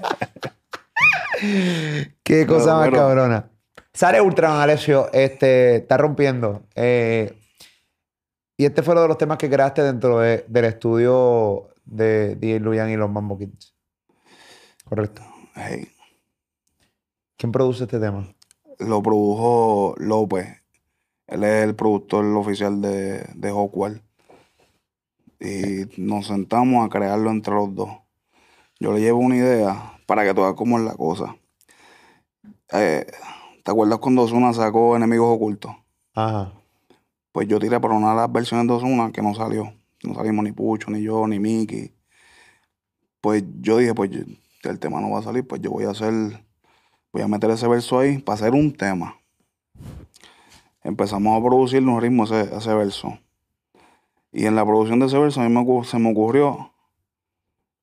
[2.23, 3.45] Qué cosa Pero, más pero- cabrona.
[3.93, 6.61] Sale Ultraman, Alessio, este, está rompiendo.
[6.75, 7.33] Eh,
[8.57, 12.59] y este fue uno de los temas que creaste dentro de- del estudio de DJ
[12.59, 13.73] Luyan y los Mambo Kids.
[14.85, 15.21] Correcto.
[15.55, 15.87] Hey,
[17.37, 18.27] ¿Quién produce este tema?
[18.79, 20.47] lo produjo López.
[21.27, 24.01] Él es el productor oficial de, de Hawkwild.
[25.39, 27.89] Y nos sentamos a crearlo entre los dos.
[28.79, 31.35] Yo le llevo una idea para que tú veas cómo es la cosa.
[32.73, 33.05] Eh,
[33.63, 35.71] ¿Te acuerdas cuando Ozuna sacó Enemigos Ocultos?
[36.13, 36.53] Ajá.
[37.35, 39.73] Pues yo tiré para una de las versiones de Ozuna que no salió.
[40.03, 41.93] No salimos ni Pucho, ni yo, ni Mickey.
[43.19, 44.09] Pues yo dije, pues
[44.63, 46.13] el tema no va a salir, pues yo voy a hacer,
[47.11, 49.19] voy a meter ese verso ahí para hacer un tema.
[50.81, 53.19] Empezamos a producir un ritmo ese, ese verso.
[54.31, 56.71] Y en la producción de ese verso a mí me se me ocurrió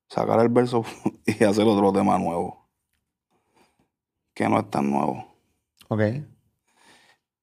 [0.09, 0.83] sacar el verso
[1.27, 2.65] y hacer otro tema nuevo.
[4.33, 5.27] Que no es tan nuevo.
[5.89, 6.01] Ok.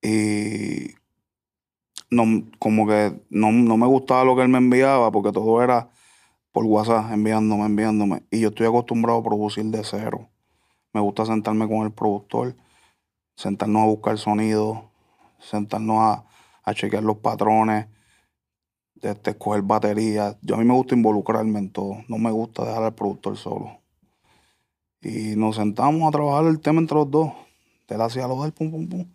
[0.02, 0.99] Y
[2.10, 2.24] no,
[2.58, 5.90] como que no, no me gustaba lo que él me enviaba porque todo era
[6.52, 8.24] por WhatsApp, enviándome, enviándome.
[8.30, 10.28] Y yo estoy acostumbrado a producir de cero.
[10.92, 12.56] Me gusta sentarme con el productor,
[13.36, 14.90] sentarnos a buscar sonido,
[15.38, 16.26] sentarnos a,
[16.64, 17.86] a chequear los patrones,
[19.00, 20.36] este, escoger baterías.
[20.42, 21.98] Yo a mí me gusta involucrarme en todo.
[22.08, 23.78] No me gusta dejar al productor solo.
[25.00, 27.32] Y nos sentamos a trabajar el tema entre los dos.
[27.88, 29.06] Él hacía lo del pum, pum, pum.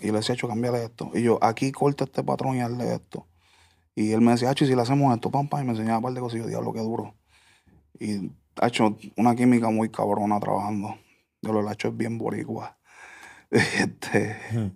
[0.00, 1.10] Y le decía, hecho, cambiarle esto.
[1.14, 3.26] Y yo, aquí corta este patrón y hazle esto.
[3.94, 5.98] Y él me decía, Hacho, y si le hacemos esto, pam, pam, y me enseñaba
[5.98, 6.36] un par de cosas.
[6.36, 7.14] Y yo, diablo, qué duro.
[7.98, 8.30] Y
[8.60, 10.96] ha hecho una química muy cabrona trabajando.
[11.42, 12.76] Yo lo hecho es bien boricua.
[13.50, 14.70] Este, Ujú.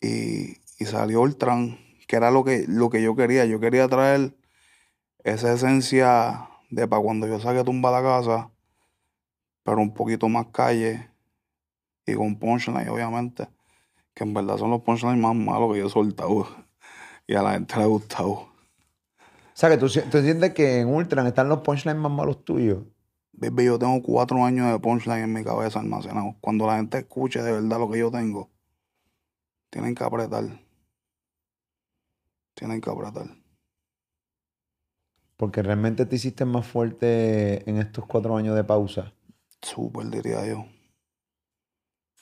[0.00, 3.44] y, y salió Ultran, que era lo que, lo que yo quería.
[3.44, 4.36] Yo quería traer
[5.24, 8.50] esa esencia de para cuando yo saque tumba la casa,
[9.64, 11.10] pero un poquito más calle
[12.06, 13.48] y con punchline, obviamente,
[14.16, 16.48] que en verdad son los punchlines más malos que yo he soltado
[17.26, 18.30] y a la gente le ha gustado.
[18.30, 18.48] O
[19.52, 22.82] sea, que tú, tú entiendes que en Ultran están los punchlines más malos tuyos.
[23.32, 26.34] Baby, yo tengo cuatro años de punchline en mi cabeza almacenado.
[26.40, 28.50] Cuando la gente escuche de verdad lo que yo tengo,
[29.68, 30.44] tienen que apretar.
[32.54, 33.26] Tienen que apretar.
[35.36, 39.12] Porque realmente te hiciste más fuerte en estos cuatro años de pausa.
[39.60, 40.64] Súper, diría yo.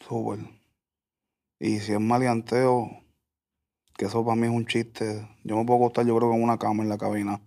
[0.00, 0.63] Súper.
[1.58, 2.90] Y si es maleanteo,
[3.96, 5.28] que eso para mí es un chiste.
[5.44, 7.40] Yo me puedo acostar, yo creo que en una cama en la cabina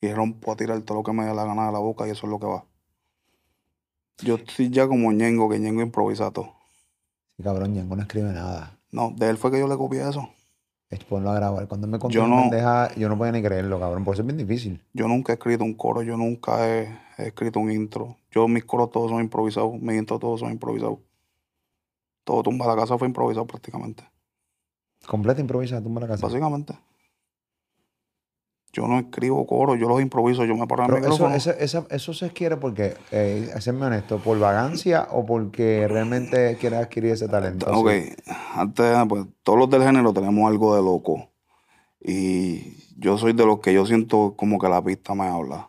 [0.00, 2.10] y rompo a tirar todo lo que me dé la gana de la boca y
[2.10, 2.64] eso es lo que va.
[4.22, 6.54] Yo estoy ya como Ñengo, que Ñengo improvisa todo.
[7.36, 8.78] Sí, cabrón, Ñengo no escribe nada.
[8.92, 10.28] No, de él fue que yo le copié eso.
[10.90, 11.68] Es ponlo a grabar.
[11.68, 12.50] Cuando me contó Yo no-
[12.96, 14.04] yo no podía ni creerlo, cabrón.
[14.04, 14.82] Por eso es bien difícil.
[14.92, 18.16] Yo nunca he escrito un coro, yo nunca he, he escrito un intro.
[18.32, 20.98] Yo mis coros todos son improvisados, mis intros todos son improvisados.
[22.24, 24.04] Todo tumba la casa fue improvisado prácticamente.
[25.06, 26.26] Completa improvisada, tumba la casa.
[26.26, 26.74] Básicamente.
[28.72, 31.34] Yo no escribo coro, yo los improviso, yo me paro en el eso, micrófono.
[31.34, 37.12] eso, eso se quiere porque, eh, hacerme honesto, por vagancia o porque realmente quieres adquirir
[37.12, 37.66] ese talento.
[37.72, 37.90] Ok,
[38.54, 41.30] antes, pues todos los del género tenemos algo de loco.
[42.00, 45.68] Y yo soy de los que yo siento como que la pista me habla.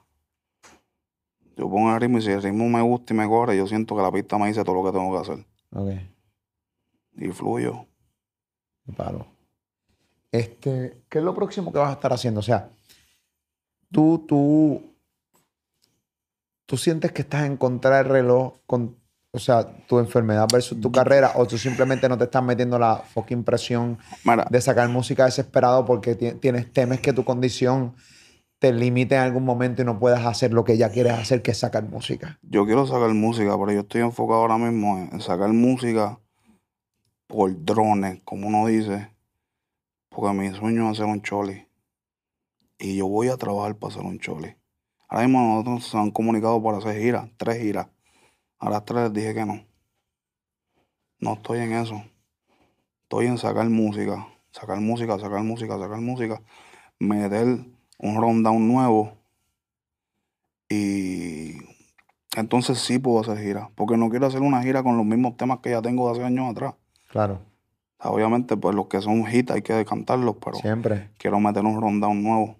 [1.58, 3.95] Yo pongo el ritmo y si el ritmo me gusta y me corre, yo siento
[3.95, 5.45] que la pista me dice todo lo que tengo que hacer.
[5.74, 5.89] Ok,
[7.16, 7.86] Y fluyo.
[8.86, 9.28] me paro.
[10.32, 12.39] Este, ¿qué es lo próximo que vas a estar haciendo?
[12.39, 12.70] O sea,
[13.91, 14.82] tú, tú,
[16.66, 18.95] tú sientes que estás en contra del reloj con,
[19.32, 22.95] o sea, tu enfermedad versus tu carrera, o tú simplemente no te estás metiendo la
[22.97, 23.97] fucking presión
[24.49, 27.93] de sacar música desesperado porque ti- tienes, temes que tu condición
[28.59, 31.51] te limite en algún momento y no puedas hacer lo que ya quieres hacer, que
[31.51, 32.38] es sacar música?
[32.43, 36.20] Yo quiero sacar música, pero yo estoy enfocado ahora mismo en sacar música
[37.32, 39.09] por drones, como uno dice.
[40.09, 41.65] Porque mi sueño es hacer un choli.
[42.77, 44.53] Y yo voy a trabajar para hacer un choli.
[45.07, 47.88] Ahora mismo nosotros se han comunicado para hacer giras, tres giras.
[48.59, 49.65] A las tres les dije que no.
[51.19, 52.03] No estoy en eso.
[53.03, 56.41] Estoy en sacar música, sacar música, sacar música, sacar música,
[56.99, 57.65] meter
[57.97, 59.17] un rundown nuevo
[60.69, 61.57] y
[62.36, 65.59] entonces sí puedo hacer gira, porque no quiero hacer una gira con los mismos temas
[65.59, 66.75] que ya tengo de hace años atrás.
[67.12, 67.39] Claro.
[67.99, 71.12] Obviamente, pues los que son hits hay que cantarlos, pero Siempre.
[71.18, 72.55] quiero meter un rundown nuevo.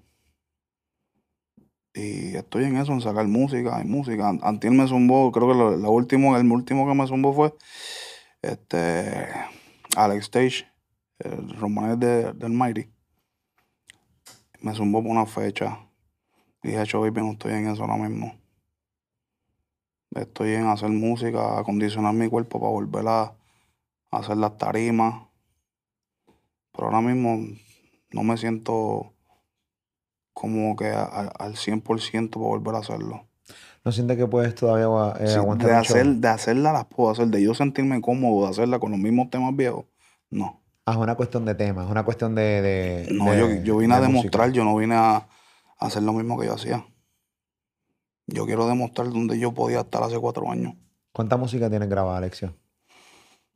[1.94, 4.30] Y estoy en eso, en sacar música y música.
[4.30, 7.54] An- Antier me zumbó, creo que lo, lo último, el último que me zumbó fue
[8.42, 9.28] este
[9.98, 10.68] Alex Stage,
[11.20, 12.88] el romanés de, del Mighty.
[14.62, 15.80] Me zumbó por una fecha.
[16.64, 18.36] Y dije, "Cho, baby, no estoy en eso ahora mismo.
[20.14, 23.34] Estoy en hacer música, acondicionar mi cuerpo para volver a
[24.12, 25.28] hacer las tarimas.
[26.74, 27.40] Pero ahora mismo
[28.12, 29.14] no me siento
[30.34, 33.28] como que a- a- al 100% para volver a hacerlo.
[33.84, 35.82] ¿No sientes que puedes todavía eh, Sí, aguantar de, show?
[35.98, 39.30] hacer, de hacerla las puedo hacer, de yo sentirme cómodo de hacerla con los mismos
[39.30, 39.86] temas viejos,
[40.30, 40.62] no.
[40.86, 42.62] Ah, es una cuestión de temas, es una cuestión de...
[42.62, 44.56] de- No, de- yo, yo vine a de demostrar, música.
[44.58, 45.28] yo no vine a, a
[45.80, 46.86] hacer lo mismo que yo hacía.
[48.28, 50.74] Yo quiero demostrar donde yo podía estar hace cuatro años.
[51.12, 52.54] ¿Cuánta música tienes grabada, Alexia?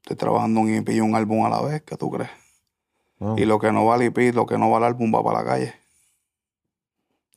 [0.05, 2.29] Estoy trabajando un EP y un álbum a la vez, ¿qué tú crees?
[3.17, 3.39] Wow.
[3.39, 5.39] Y lo que no va al EP, lo que no va al álbum va para
[5.39, 5.73] la calle.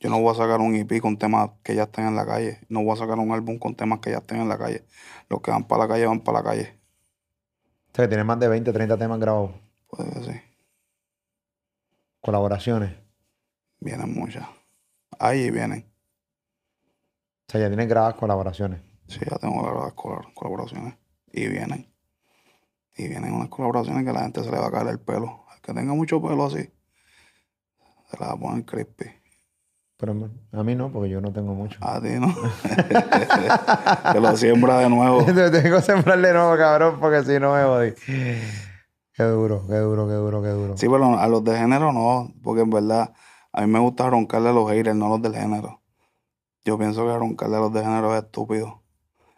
[0.00, 2.60] Yo no voy a sacar un EP con temas que ya estén en la calle.
[2.68, 4.84] No voy a sacar un álbum con temas que ya estén en la calle.
[5.30, 6.78] Los que van para la calle van para la calle.
[7.90, 9.52] O sea, que tienes más de 20, 30 temas grabados.
[9.88, 10.40] Puede que sí.
[12.20, 12.94] Colaboraciones.
[13.80, 14.46] Vienen muchas.
[15.18, 15.90] Ahí vienen.
[17.48, 18.82] O sea, ya tienes grabadas colaboraciones.
[19.06, 19.62] Sí, ya tengo
[19.94, 20.94] colab- colaboraciones.
[21.32, 21.88] Y vienen.
[22.98, 25.44] Y vienen unas colaboraciones que la gente se le va a caer el pelo.
[25.54, 26.68] El que tenga mucho pelo así,
[28.10, 29.06] se la va a poner crispy.
[29.96, 31.78] Pero a mí no, porque yo no tengo mucho.
[31.80, 32.28] A ti, ¿no?
[34.12, 35.24] que lo siembra de nuevo.
[35.26, 37.92] Te tengo que sembrar de nuevo, cabrón, porque si no me jodí.
[39.12, 40.76] Qué duro, qué duro, qué duro, qué duro.
[40.76, 43.12] Sí, pero a los de género no, porque en verdad
[43.52, 45.80] a mí me gusta roncarle a los haters, no a los del género.
[46.64, 48.82] Yo pienso que roncarle a los de género es estúpido.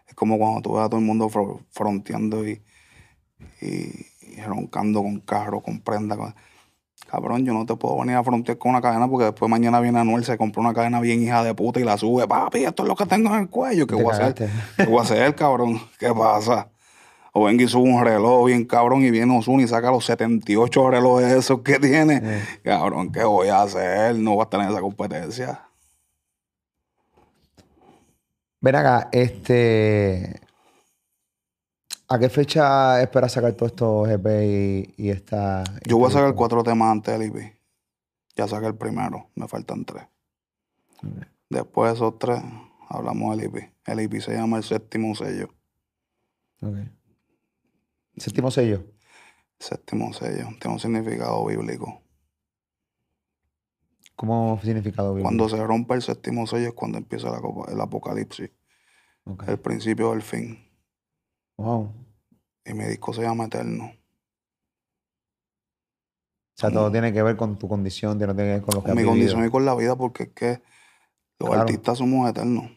[0.07, 2.63] Es como cuando tú ves a todo el mundo fro- fronteando y,
[3.61, 4.07] y,
[4.37, 6.17] y roncando con carro, con prenda.
[6.17, 6.35] con-
[7.11, 9.99] Cabrón, yo no te puedo venir a frontear con una cadena porque después mañana viene
[9.99, 12.29] Anuel, se compra una cadena bien hija de puta y la sube.
[12.29, 13.87] Papi, esto es lo que tengo en el cuello.
[13.87, 14.35] ¿Qué voy a hacer?
[14.77, 15.81] ¿Qué voy a hacer, cabrón?
[15.99, 16.69] ¿Qué pasa?
[17.33, 20.91] O venga y sube un reloj bien cabrón y viene Ozuna y saca los 78
[20.91, 22.21] relojes esos que tiene.
[22.23, 24.17] Eh, Cabrón, ¿qué voy a hacer?
[24.17, 25.63] No voy a estar en esa competencia.
[28.61, 30.41] Ven acá, este.
[32.13, 35.63] ¿A qué fecha esperas sacar todos estos EP y, y esta.
[35.87, 37.57] Yo voy a sacar este cuatro temas antes del EP.
[38.35, 40.09] Ya saqué el primero, me faltan tres.
[41.49, 42.43] Después de esos tres,
[42.89, 43.73] hablamos del EP.
[43.87, 45.55] El EP se llama El Séptimo Sello.
[48.17, 48.85] Séptimo sello.
[49.61, 52.03] Séptimo Sello, tiene un significado bíblico.
[54.17, 55.29] ¿Cómo significado bíblico?
[55.29, 57.41] Cuando se rompe el séptimo sello es cuando empieza la
[57.73, 58.51] el apocalipsis,
[59.47, 60.70] el principio del fin.
[61.61, 61.93] Wow.
[62.65, 63.85] Y mi disco se llama Eterno.
[66.57, 68.89] O sea, todo tiene que ver con tu condición, tiene que ver con lo que
[68.89, 69.11] Con mi vivido.
[69.11, 70.63] condición y con la vida, porque es que
[71.39, 71.61] los Claro.
[71.63, 72.71] artistas somos eternos.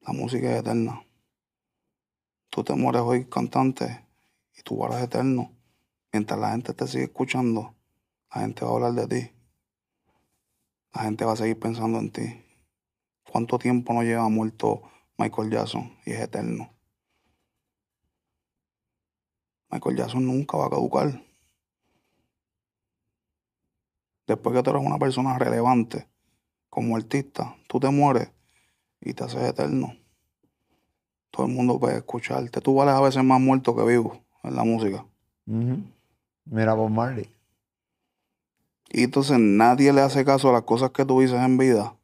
[0.00, 1.04] La música es eterna.
[2.50, 4.04] Tú te mueres hoy cantante
[4.56, 5.52] y tú eres eterno.
[6.12, 7.74] Mientras la gente te sigue escuchando,
[8.34, 9.32] la gente va a hablar de ti.
[10.92, 12.44] La gente va a seguir pensando en ti.
[13.30, 14.82] ¿Cuánto tiempo no lleva muerto
[15.18, 16.72] Michael Jackson y es eterno?
[19.70, 21.22] Michael Jackson nunca va a caducar.
[24.26, 26.06] Después que tú eres una persona relevante
[26.68, 28.30] como artista, tú te mueres
[29.00, 29.96] y te haces eterno.
[31.30, 32.60] Todo el mundo puede escucharte.
[32.60, 35.04] Tú vales a veces más muerto que vivo en la música.
[36.44, 37.30] Mira Bob Marley.
[38.90, 41.94] Y entonces nadie le hace caso a las cosas que tú dices en vida.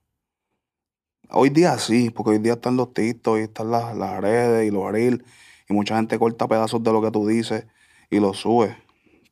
[1.31, 4.71] Hoy día sí, porque hoy día están los TikTok y están las, las redes y
[4.71, 5.23] los reels.
[5.69, 7.67] Y mucha gente corta pedazos de lo que tú dices
[8.11, 8.77] y lo sube.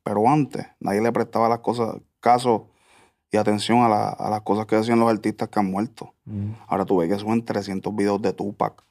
[0.02, 2.68] Pero antes nadie le prestaba las cosas, caso
[3.30, 6.14] y atención a, la- a las cosas que decían los artistas que han muerto.
[6.26, 6.54] Ujú.
[6.66, 8.82] Ahora tú ves que suben 300 videos de Tupac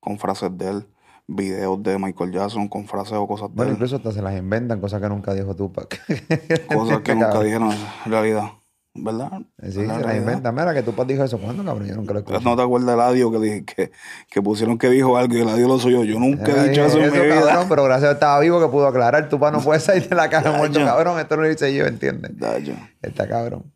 [0.00, 0.86] con frases de él,
[1.26, 3.74] videos de Michael Jackson con frases o cosas de Bueno, él.
[3.76, 6.00] incluso hasta se las inventan, cosas que nunca dijo Tupac.
[6.74, 7.70] Cosas que nunca dijeron
[8.04, 8.50] en realidad.
[8.94, 9.42] ¿Verdad?
[9.70, 10.52] Sí, la se la inventa.
[10.52, 11.38] Mira, que tu papá dijo eso.
[11.38, 11.86] ¿Cuándo, cabrón?
[11.88, 12.44] Yo nunca lo escuché.
[12.44, 13.90] ¿No te acuerdas del audio que, dije- que,
[14.30, 16.04] que pusieron que dijo algo y el audio lo suyo?
[16.04, 17.44] Yo nunca Ya he dicho dije eso en mi vida.
[17.46, 19.28] cabrón, pero gracias a Dios estaba vivo que pudo aclarar.
[19.28, 21.18] Tu papá no puede salir de la cara muerto, cabrón.
[21.18, 22.30] Esto no lo hice yo, ¿entiendes?
[22.38, 22.74] Daño.
[23.02, 23.72] Está cabrón.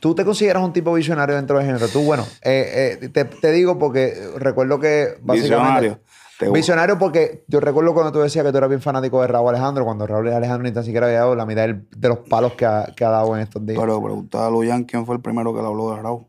[0.00, 1.86] ¿Tú te consideras un tipo visionario dentro del género?
[1.86, 5.42] Tú, bueno, eh, eh, te, te digo porque recuerdo que básicamente...
[5.42, 6.00] Visionario.
[6.40, 9.84] Visionario porque yo recuerdo cuando tú decías que tú eras bien fanático de Raúl Alejandro,
[9.84, 12.92] cuando Raúl Alejandro ni tan siquiera había dado la mitad de los palos que ha,
[12.96, 13.78] que ha dado en estos días.
[13.78, 16.26] Pero preguntaba a Luyan quién fue el primero que le habló de Raúl.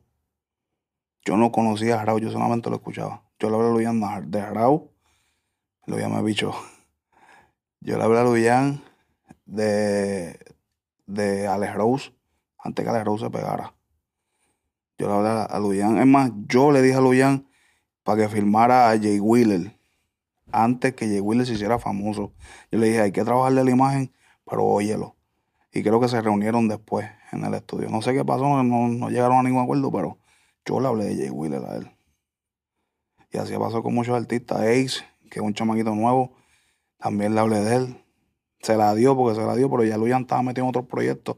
[1.26, 3.24] Yo no conocía a Raúl, yo solamente lo escuchaba.
[3.40, 4.90] Yo le hablé a Luyan de Raúl,
[5.86, 6.54] Luyan me bicho.
[7.80, 8.84] Yo le hablé a Luyan
[9.46, 10.40] de,
[11.06, 12.14] de Alex Rose,
[12.64, 13.74] antes que Alex Rose se pegara.
[14.98, 15.98] Yo le hablé a, Luyan.
[15.98, 17.48] Es más, yo le dije a Luyan
[18.04, 19.74] para que filmara a Jay Wheeler
[20.54, 22.32] antes que Jay Wheeler se hiciera famoso.
[22.72, 24.14] Yo le dije, hay que trabajarle la imagen,
[24.46, 25.16] pero óyelo.
[25.72, 27.90] Y creo que se reunieron después en el estudio.
[27.90, 30.20] No sé qué pasó, no, no llegaron a ningún acuerdo, pero
[30.66, 31.92] yo le hablé de Jay Wheeler a él.
[33.32, 34.60] Y así pasó con muchos artistas.
[34.60, 36.36] Ace, que es un chamaquito nuevo,
[36.98, 38.04] también le hablé de él.
[38.62, 41.38] Se la dio porque se la dio, pero ya Luyan estaba metido en otros proyectos.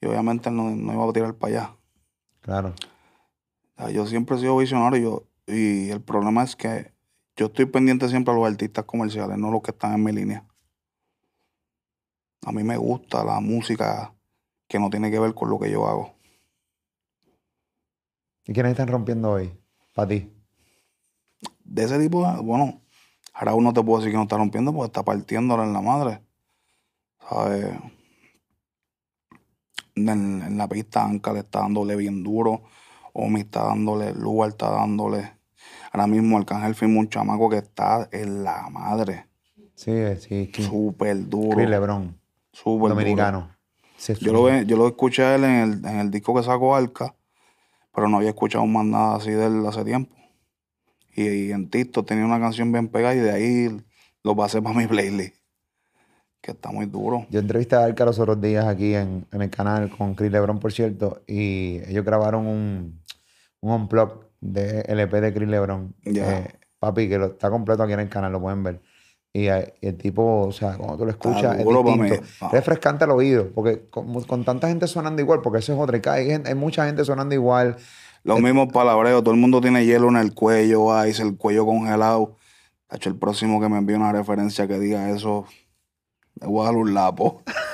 [0.00, 1.76] Y obviamente él no, no iba a tirar para allá.
[2.40, 2.74] Claro.
[3.76, 6.93] O sea, yo siempre he sido visionario yo, y el problema es que
[7.36, 10.46] yo estoy pendiente siempre a los artistas comerciales, no los que están en mi línea.
[12.46, 14.14] A mí me gusta la música
[14.68, 16.14] que no tiene que ver con lo que yo hago.
[18.46, 19.58] ¿Y quiénes están rompiendo hoy?
[19.94, 20.30] Para ti.
[21.64, 22.82] De ese tipo, de- bueno,
[23.34, 26.22] Raúl no te puedo decir que no está rompiendo porque está partiéndola en la madre.
[27.28, 27.74] ¿Sabes?
[29.94, 32.62] En, en la pista Anca le está dándole bien duro.
[33.14, 35.33] Omi está dándole, Lugar está dándole.
[35.94, 39.26] Ahora mismo Arcángel firmó un chamaco que está en la madre.
[39.76, 40.50] Sí, sí.
[40.58, 41.56] Súper duro.
[41.56, 42.18] Chris Lebron,
[42.50, 42.94] Súper duro.
[42.96, 43.50] dominicano.
[43.96, 46.74] Sí, Yo lo, yo lo escuché a él en el, en el disco que sacó
[46.74, 47.14] Arca,
[47.94, 50.12] pero no había escuchado más nada así de él hace tiempo.
[51.14, 53.80] Y, y en TikTok tenía una canción bien pegada y de ahí
[54.24, 55.36] lo pasé para mi playlist.
[56.40, 57.24] Que está muy duro.
[57.30, 60.58] Yo entrevisté a Arca los otros días aquí en, en el canal con Chris Lebron,
[60.58, 63.00] por cierto, y ellos grabaron un,
[63.60, 65.94] un unplug de LP de Chris Lebron.
[66.04, 66.40] Ya.
[66.40, 68.80] Eh, papi, que lo, está completo aquí en el canal, lo pueden ver.
[69.32, 72.26] Y, eh, el tipo, o sea, cuando tú lo escuchas, es distinto.
[72.40, 72.46] Ah.
[72.46, 76.00] Es refrescante al oído, porque con, con tanta gente sonando igual, porque eso es otra.
[76.12, 77.76] Hay, hay mucha gente sonando igual.
[78.22, 82.36] Los mismos palabreos, todo el mundo tiene hielo en el cuello, ice, el cuello congelado.
[82.86, 85.46] Tacho, el próximo que me envíe una referencia que diga eso,
[86.40, 87.42] le voy a dar un lapo.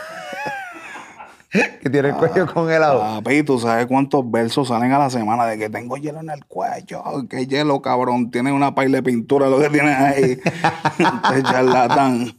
[1.51, 3.01] que tiene el cuello congelado.
[3.01, 6.45] Papi, tú sabes cuántos versos salen a la semana de que tengo hielo en el
[6.47, 7.03] cuello.
[7.29, 8.31] ¿Qué hielo, cabrón?
[8.31, 10.39] Tienes una paila de pintura lo que tienes ahí.
[11.31, 12.33] Este charlatán.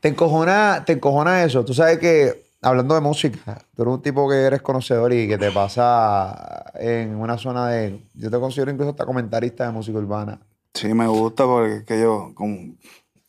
[0.00, 1.64] Te encojona, te encojona eso.
[1.64, 3.38] Tú sabes que, hablando de música,
[3.74, 8.00] tú eres un tipo que eres conocedor y que te pasa en una zona de.
[8.14, 10.40] Yo te considero incluso hasta comentarista de música urbana.
[10.74, 12.56] Sí, me gusta porque es que yo, como,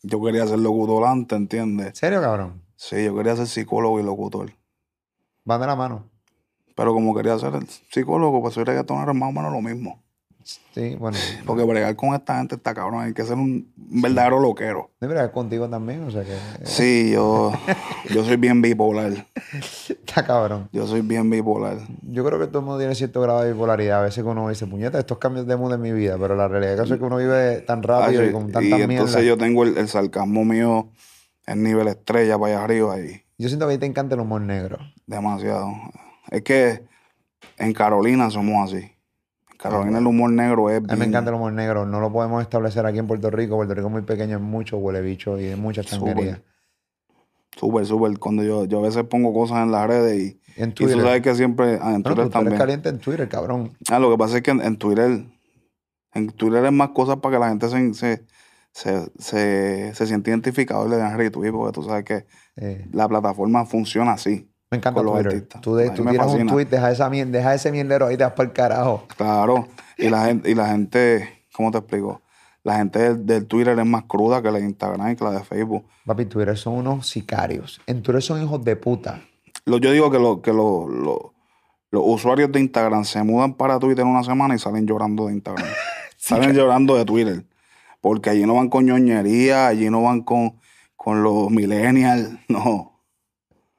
[0.02, 1.98] yo quería ser locutor antes, ¿En ¿entiendes?
[1.98, 2.60] serio, cabrón?
[2.82, 4.50] Sí, yo quería ser psicólogo y locutor.
[5.44, 6.10] Van de la mano.
[6.74, 7.52] Pero como quería ser
[7.92, 10.02] psicólogo, pues soy reggaetonero es más o menos lo mismo.
[10.42, 11.16] Sí, bueno.
[11.46, 13.02] Porque bregar con esta gente está cabrón.
[13.04, 14.90] Hay que ser un verdadero loquero.
[15.00, 16.36] De verdad, contigo también, o sea que.
[16.66, 17.52] Sí, yo,
[18.12, 19.28] yo soy bien bipolar.
[19.88, 20.68] Está cabrón.
[20.72, 21.78] Yo soy bien bipolar.
[22.02, 24.00] Yo creo que todo el mundo tiene cierto grado de bipolaridad.
[24.00, 26.80] A veces uno dice, puñeta, estos cambios de mood en mi vida, pero la realidad
[26.80, 29.22] es que uno vive tan rápido Ah, y con y tanta entonces mierda.
[29.22, 30.88] yo tengo el, el sarcasmo mío
[31.46, 34.20] en nivel estrella para allá arriba y Yo siento que a ti te encanta el
[34.20, 34.78] humor negro.
[35.06, 35.72] demasiado.
[36.30, 36.84] Es que
[37.58, 38.92] en Carolina somos así.
[39.50, 41.84] En Carolina el humor negro es A mí me bien encanta el humor negro.
[41.86, 43.56] No lo podemos establecer aquí en Puerto Rico.
[43.56, 46.42] Puerto Rico es muy pequeño, es mucho huele bicho y es mucha changuería.
[47.56, 48.18] súper, súper.
[48.18, 51.02] Cuando yo, yo a veces pongo cosas en las redes y, En y tú Twitter.
[51.02, 51.78] sabes que siempre...
[51.80, 52.58] Ah, en No, Twitter tú- tú eres también.
[52.58, 53.76] caliente en Twitter, cabrón.
[53.90, 55.24] Ah, lo que pasa es que en, en Twitter,
[56.14, 58.24] en Twitter es más cosas para que la gente se, se,
[58.72, 63.08] se, se, se sienta identificado y le den retweet, porque tú sabes que Eh, la
[63.08, 64.48] plataforma funciona así.
[64.70, 65.32] me encanta Con los Twitter.
[65.32, 65.60] artistas.
[65.62, 66.52] Tú, de- tú tiras un fascina.
[66.52, 69.04] tweet, deja, esa mier- deja ese mierdero ahí, te vas para el carajo.
[69.16, 69.68] Claro.
[69.96, 72.20] Y la gente, y la gente, ¿cómo te explico?
[72.64, 75.30] La gente del, del Twitter es más cruda que la de Instagram y que la
[75.32, 75.84] de Facebook.
[76.06, 77.80] Papi, Twitter son unos sicarios.
[77.86, 79.20] En Twitter son hijos de puta.
[79.64, 81.34] Lo, yo digo que, lo, que lo- lo-
[81.90, 85.66] los usuarios de Instagram se mudan para Twitter una semana y salen llorando de Instagram.
[86.16, 87.44] salen llorando de Twitter.
[88.02, 90.58] Porque allí no van con ñoñería, allí no van con,
[90.96, 93.00] con los millennials, no.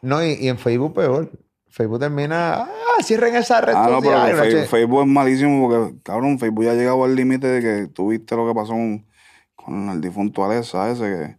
[0.02, 1.32] No, y, y en Facebook peor.
[1.68, 2.68] Facebook termina, ah,
[3.04, 6.76] cierren esa red Ah, no, pero Facebook, Facebook es malísimo porque, cabrón, Facebook ya ha
[6.76, 9.06] llegado al límite de que tú viste lo que pasó con,
[9.56, 11.38] con el difunto Alexa ese, que,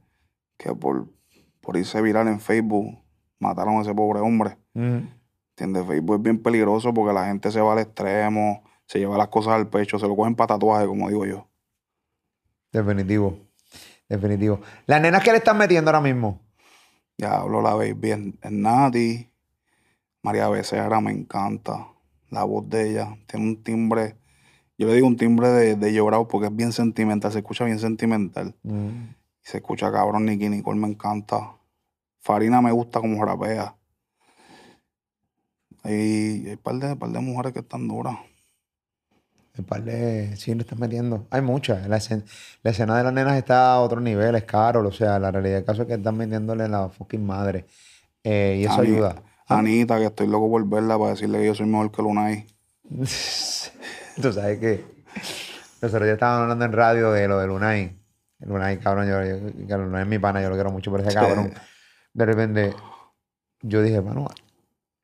[0.64, 1.06] que por,
[1.60, 2.98] por irse viral en Facebook
[3.38, 4.58] mataron a ese pobre hombre.
[4.74, 5.86] ¿Entiendes?
[5.86, 9.54] Facebook es bien peligroso porque la gente se va al extremo, se lleva las cosas
[9.54, 11.46] al pecho, se lo cogen para tatuaje, como digo yo.
[12.74, 13.38] Definitivo.
[14.08, 14.60] Definitivo.
[14.86, 16.40] Las nenas que le están metiendo ahora mismo.
[17.16, 19.30] Ya hablo la baby en, en Nati.
[20.22, 21.86] María Becerra me encanta.
[22.30, 24.16] La voz de ella tiene un timbre.
[24.76, 27.30] Yo le digo un timbre de, de llorado porque es bien sentimental.
[27.30, 28.56] Se escucha bien sentimental.
[28.64, 29.14] Mm.
[29.40, 30.26] Se escucha cabrón.
[30.26, 31.52] Nicky Nicole me encanta.
[32.18, 33.76] Farina me gusta como rapea.
[35.84, 38.18] Y hay un par de, par de mujeres que están duras.
[39.56, 40.36] El par de...
[40.36, 41.26] Sí, le están metiendo.
[41.30, 41.86] Hay muchas.
[41.88, 42.24] La, escena,
[42.62, 44.34] la escena de las nenas está a otro nivel.
[44.34, 44.86] Es caro.
[44.86, 47.64] O sea, la realidad del caso es que están metiéndole la fucking madre.
[48.24, 49.22] Eh, y eso Ani- ayuda.
[49.46, 52.46] Anita, que estoy loco por verla para decirle que yo soy mejor que Lunay.
[54.20, 54.84] Tú sabes que
[55.82, 57.96] nosotros ya estábamos hablando en radio de lo de Lunay.
[58.40, 61.10] Lunay, cabrón, yo, yo- que Lunay es mi pana, yo lo quiero mucho por ese
[61.10, 61.16] Sí.
[61.16, 61.52] cabrón.
[62.12, 62.74] De repente,
[63.62, 64.28] yo dije, mano,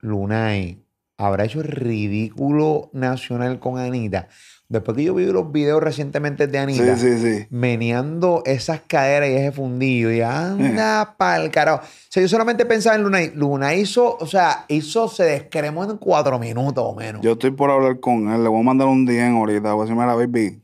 [0.00, 0.82] Lunay
[1.20, 4.28] habrá hecho el ridículo nacional con Anita.
[4.68, 7.46] Después que yo vi los videos recientemente de Anita, Sí, sí, sí.
[7.50, 11.82] meneando esas caderas y ese fundillo, y anda pa'l carajo.
[11.82, 13.32] O sea, yo solamente pensaba en Lunay.
[13.34, 17.20] Lunay hizo, o sea, hizo, se descremó en cuatro minutos o menos.
[17.20, 18.44] Yo estoy por hablar con él.
[18.44, 19.72] Le voy a mandar un DM ahorita.
[19.72, 20.62] Voy a decirme, mira, baby,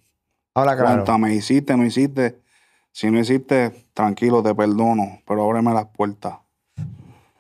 [0.55, 0.93] Habla claro.
[1.05, 2.39] cuéntame, ¿hiciste, no hiciste?
[2.93, 6.37] Si no hiciste, tranquilo, te perdono, pero ábreme las puertas.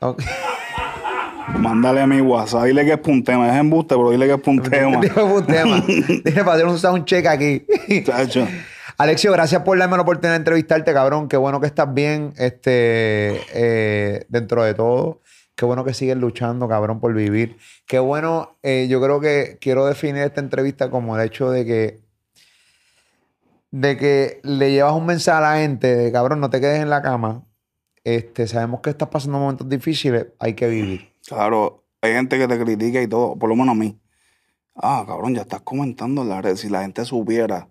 [0.00, 0.20] Ok.
[1.54, 3.48] Mándale a mi WhatsApp, dile que es pa' un tema.
[3.48, 4.96] Es embuste, pero dile que es pa' un tema.
[5.00, 5.84] Dije un tema.
[5.86, 7.66] Dije para hacer un soundcheck aquí.
[8.04, 8.46] Chacho.
[8.98, 11.28] Alexio, gracias por darme la oportunidad de entrevistarte, cabrón.
[11.28, 15.20] Qué bueno que estás bien este, eh, dentro de todo.
[15.54, 17.58] Qué bueno que sigues luchando, cabrón, por vivir.
[17.86, 22.00] Qué bueno, eh, yo creo que quiero definir esta entrevista como el hecho de que,
[23.70, 26.88] de que le llevas un mensaje a la gente de, cabrón, no te quedes en
[26.88, 27.44] la cama.
[28.02, 31.15] Este, sabemos que estás pasando momentos difíciles, hay que vivir.
[31.26, 33.98] Claro, hay gente que te critica y todo, por lo menos a mí.
[34.74, 36.56] Ah, cabrón, ya estás comentando en la red.
[36.56, 37.68] Si la gente supiera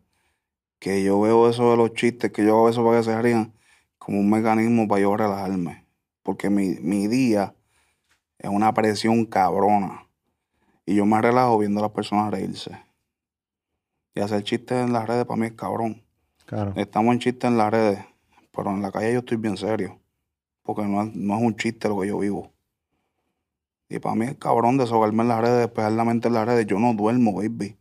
[0.80, 3.54] que yo veo eso de los chistes, que yo hago eso para que se rían,
[3.98, 5.86] como un mecanismo para yo relajarme.
[6.24, 7.56] Porque mi, mi día
[8.40, 10.08] es una presión cabrona.
[10.86, 12.78] Y yo me relajo viendo a las personas reírse.
[14.14, 16.04] Y hacer chistes en las redes para mí es cabrón.
[16.46, 16.74] Claro.
[16.76, 18.00] Estamos en chistes en las redes,
[18.52, 20.00] pero en la calle yo estoy bien serio.
[20.62, 22.55] Porque no es, no es un chiste lo que yo vivo.
[23.90, 26.66] Y para mí es cabrón desahogarme en las redes, despejar la mente en las redes.
[26.66, 27.78] Yo no duermo, baby.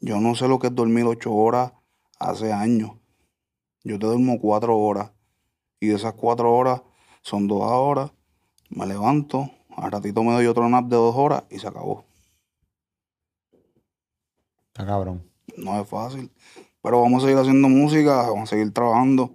[0.00, 1.72] Yo no sé lo que es dormir ocho horas
[2.18, 2.92] hace años.
[3.84, 5.12] Yo te duermo cuatro horas.
[5.80, 6.82] Y de esas cuatro horas
[7.22, 8.12] son dos horas.
[8.70, 12.04] Me levanto, al ratito me doy otro nap de dos horas y se acabó.
[14.68, 15.30] Está cabrón.
[15.56, 16.30] No es fácil.
[16.82, 19.34] Pero vamos a seguir haciendo música, vamos a seguir trabajando.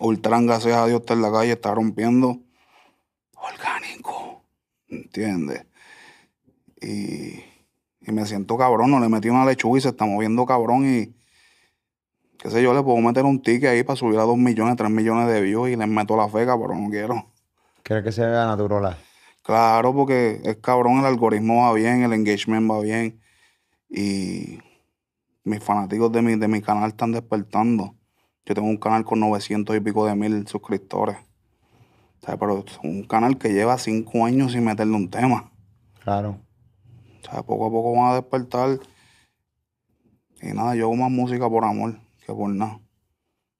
[0.00, 2.40] Ultran, gracias a Dios, está en la calle, está rompiendo.
[3.34, 4.35] Orgánico.
[5.02, 5.66] ¿Entiendes?
[6.80, 7.40] Y,
[8.00, 11.14] y me siento cabrón, no le metí una lechuga y se está moviendo cabrón y
[12.38, 14.90] qué sé yo, le puedo meter un ticket ahí para subir a dos millones, tres
[14.90, 17.26] millones de views y les meto la feca, pero no quiero.
[17.82, 18.96] ¿Quieres que se vea natural?
[19.42, 23.20] Claro, porque es cabrón, el algoritmo va bien, el engagement va bien.
[23.88, 24.58] Y
[25.44, 27.94] mis fanáticos de mi, de mi canal están despertando.
[28.44, 31.16] Yo tengo un canal con 900 y pico de mil suscriptores.
[32.26, 35.52] O sea, pero es un canal que lleva cinco años sin meterle un tema.
[36.02, 36.40] Claro.
[37.20, 38.80] O sea, poco a poco van a despertar.
[40.42, 42.80] Y nada, yo hago más música por amor que por nada.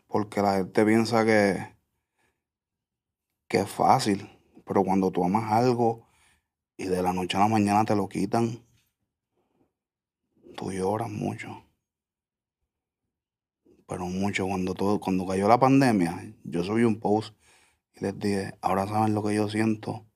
[0.09, 1.77] Porque la gente piensa que,
[3.47, 4.29] que es fácil.
[4.65, 6.05] Pero cuando tú amas algo
[6.77, 8.65] y de la noche a la mañana te lo quitan,
[10.57, 11.63] tú lloras mucho.
[13.87, 14.45] Pero mucho.
[14.49, 17.33] Cuando, todo, cuando cayó la pandemia, yo subí un post
[17.97, 20.07] y les dije, ahora saben lo que yo siento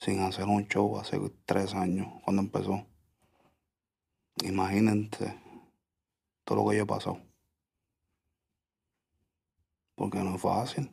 [0.00, 2.86] sin hacer un show hace tres años, cuando empezó.
[4.42, 5.38] Imagínense
[6.44, 7.18] todo lo que yo pasado.
[9.94, 10.90] Porque no es fácil.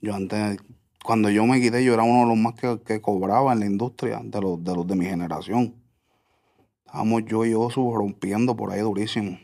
[0.00, 0.58] Yo antes,
[1.04, 3.66] cuando yo me quité, yo era uno de los más que, que cobraba en la
[3.66, 5.74] industria, de los, de mi generación.
[6.84, 9.38] Estábamos yo y Osu rompiendo por ahí durísimo.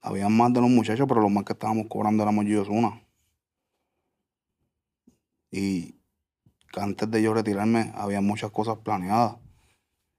[0.00, 3.03] Había más de los muchachos, pero los más que estábamos cobrando éramos yo y Ozuna.
[5.54, 6.00] Y
[6.76, 9.36] antes de yo retirarme, había muchas cosas planeadas.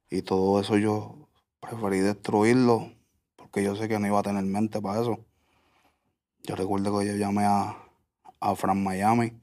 [0.08, 1.28] Y todo eso yo
[1.60, 2.90] preferí destruirlo,
[3.36, 5.26] porque yo sé que no iba a tener mente para eso.
[6.42, 7.76] Yo recuerdo que yo llamé a,
[8.40, 9.38] a Fran Miami.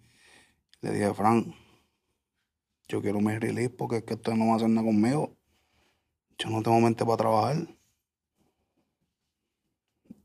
[0.81, 1.53] Le dije, Fran,
[2.87, 5.37] yo quiero mi release porque es que usted no va a hacer nada conmigo.
[6.39, 7.67] Yo no tengo mente para trabajar.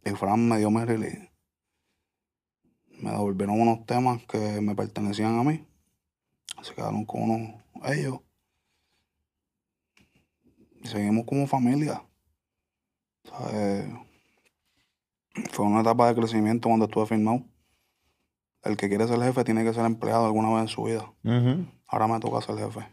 [0.02, 1.27] Y Fran me dio mi release.
[3.00, 5.64] Me devolvieron unos temas que me pertenecían a mí.
[6.62, 8.20] Se quedaron con uno ellos.
[10.82, 12.02] Y seguimos como familia.
[15.52, 17.44] Fue una etapa de crecimiento cuando estuve firmado.
[18.62, 21.12] El que quiere ser jefe tiene que ser empleado alguna vez en su vida.
[21.86, 22.86] Ahora me toca ser jefe.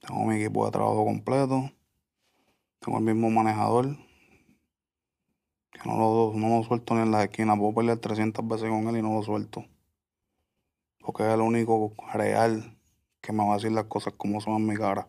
[0.00, 1.70] Tengo mi equipo de trabajo completo.
[2.80, 3.96] Tengo el mismo manejador.
[5.70, 7.56] Que no lo, no lo suelto ni en la esquina.
[7.56, 9.64] Puedo pelear 300 veces con él y no lo suelto.
[11.00, 12.76] Porque es el único real
[13.20, 15.08] que me va a decir las cosas como son en mi cara.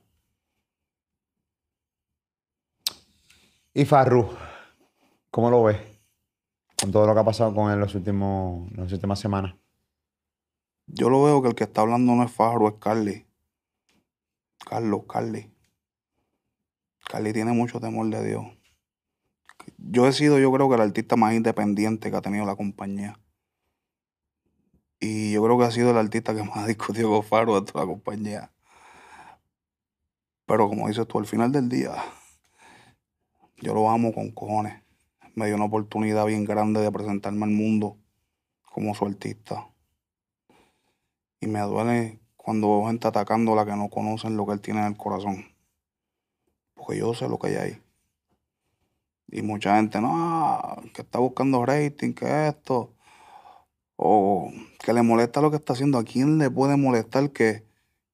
[3.74, 4.30] Y Farru,
[5.30, 5.78] ¿cómo lo ves?
[6.80, 9.56] Con todo lo que ha pasado con él los últimos, las últimas semanas.
[10.88, 13.26] Yo lo veo que el que está hablando no es Fajro, es Carly.
[14.58, 15.50] Carlos, Carly.
[17.08, 18.46] Carly tiene mucho temor de Dios.
[19.78, 23.20] Yo he sido, yo creo que el artista más independiente que ha tenido la compañía.
[25.00, 27.80] Y yo creo que ha sido el artista que más ha discutido con Faro dentro
[27.80, 28.52] de la compañía.
[30.46, 31.96] Pero como dices tú, al final del día,
[33.58, 34.84] yo lo amo con cojones.
[35.34, 37.98] Me dio una oportunidad bien grande de presentarme al mundo
[38.64, 39.70] como su artista.
[41.40, 44.62] Y me duele cuando veo gente atacando a la que no conocen lo que él
[44.62, 45.46] tiene en el corazón.
[46.76, 47.82] Porque yo sé lo que hay ahí.
[49.32, 50.62] Y mucha gente, no,
[50.94, 52.94] que está buscando rating, que esto.
[53.96, 55.98] O que le molesta lo que está haciendo.
[55.98, 57.66] ¿A quién le puede molestar que,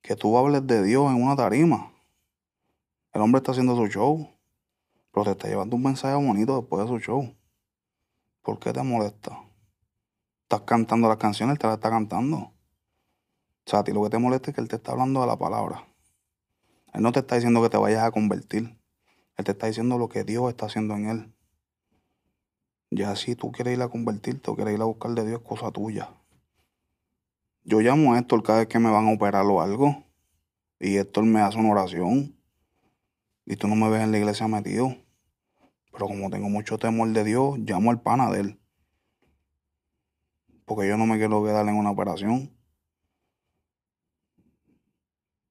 [0.01, 1.91] que tú hables de Dios en una tarima?
[3.13, 4.29] El hombre está haciendo su show.
[5.11, 7.33] Pero te está llevando un mensaje bonito después de su show.
[8.43, 9.41] ¿Por qué te molesta?
[10.43, 12.37] Estás cantando las canciones, él te las está cantando.
[12.37, 12.53] O
[13.65, 15.35] sea, a ti lo que te molesta es que él te está hablando de la
[15.35, 15.87] palabra.
[16.93, 18.76] Él no te está diciendo que te vayas a convertir.
[19.37, 21.33] Él te está diciendo lo que Dios está haciendo en él.
[22.89, 25.47] Ya si tú quieres ir a convertirte o quieres ir a buscar de Dios, es
[25.47, 26.09] cosa tuya.
[27.63, 30.03] Yo llamo a Héctor cada vez que me van a operar o algo.
[30.79, 32.35] Y Héctor me hace una oración.
[33.45, 34.95] Y tú no me ves en la iglesia metido.
[35.91, 38.59] Pero como tengo mucho temor de Dios, llamo al pana de él.
[40.65, 42.57] Porque yo no me quiero quedar en una operación.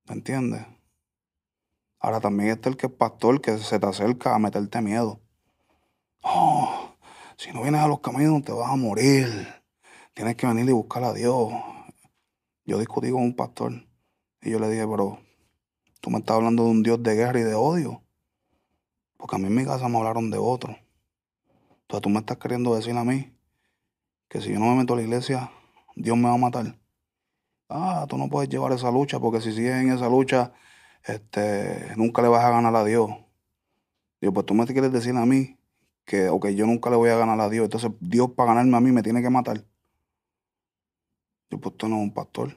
[0.09, 0.76] ¿Me entiendes?
[2.07, 5.21] Ahora también está el que es pastor que se te acerca a meterte miedo.
[6.23, 6.95] Oh,
[7.37, 9.27] si no vienes a los caminos te vas a morir.
[10.15, 11.53] Tienes que venir y buscar a Dios.
[12.65, 13.73] Yo discutí con un pastor
[14.41, 15.19] y yo le dije, pero
[16.01, 18.05] tú me estás hablando de un Dios de guerra y de odio.
[19.17, 20.77] Porque a mí en mi casa me hablaron de otro.
[21.81, 23.37] Entonces tú me estás queriendo decir a mí
[24.29, 25.51] que si yo no me meto a la iglesia,
[25.97, 26.79] Dios me va a matar.
[27.69, 30.53] Ah, tú no puedes llevar esa lucha porque si sigues en esa lucha,
[31.07, 33.11] este, nunca le vas a ganar a Dios.
[34.21, 35.57] Digo, pues tú me quieres decir a mí
[36.05, 37.65] que, ok, yo nunca le voy a ganar a Dios.
[37.65, 39.65] Entonces, Dios para ganarme a mí me tiene que matar.
[41.51, 42.57] Yo, pues usted no es un pastor.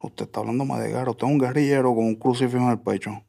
[0.00, 1.10] Usted está hablando más de guerra.
[1.12, 3.24] Usted es un guerrillero con un crucifijo en el pecho.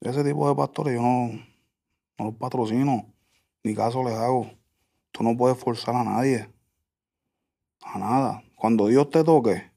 [0.00, 1.28] Ese tipo de pastores yo no,
[2.18, 3.06] no los patrocino,
[3.62, 4.50] ni caso les hago.
[5.12, 6.48] Tú no puedes forzar a nadie.
[7.82, 8.42] A nada.
[8.62, 9.72] Cuando Dios te toque,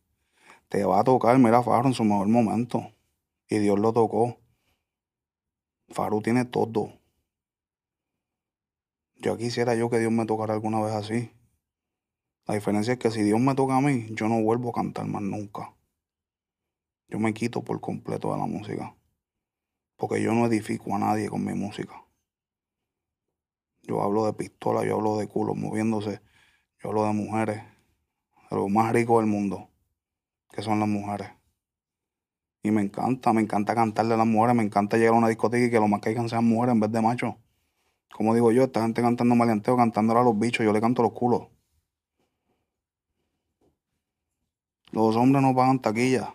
[0.70, 1.40] te va a tocar.
[1.40, 2.94] Mira Faro en su mejor momento.
[3.50, 4.38] Y Dios lo tocó.
[5.90, 6.94] Faro tiene todo.
[9.16, 11.32] Yo quisiera yo que Dios me tocara alguna vez así.
[12.46, 15.08] La diferencia es que si Dios me toca a mí, yo no vuelvo a cantar
[15.08, 15.74] más nunca.
[17.08, 18.96] Yo me quito por completo de la música.
[19.96, 22.06] Porque yo no edifico a nadie con mi música.
[23.82, 26.22] Yo hablo de pistola, yo hablo de culos moviéndose,
[26.84, 27.75] yo hablo de mujeres,
[28.56, 29.70] lo más rico del mundo,
[30.52, 31.30] que son las mujeres.
[32.64, 35.66] Y me encanta, me encanta cantarle a las mujeres, me encanta llegar a una discoteca
[35.66, 37.36] y que lo más que hayan sean mujeres en vez de machos.
[38.12, 41.12] Como digo yo, esta gente cantando maleanteo, cantándole a los bichos, yo le canto los
[41.12, 41.48] culos.
[44.92, 46.34] Los hombres no pagan taquilla.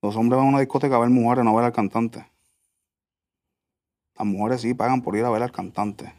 [0.00, 2.26] Los hombres van a una discoteca a ver mujeres, no a ver al cantante.
[4.18, 6.12] Las mujeres sí pagan por ir a ver al cantante.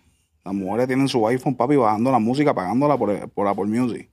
[0.45, 4.09] Las mujeres tienen su iPhone, papi, bajando la música, pagándola por Apple Music.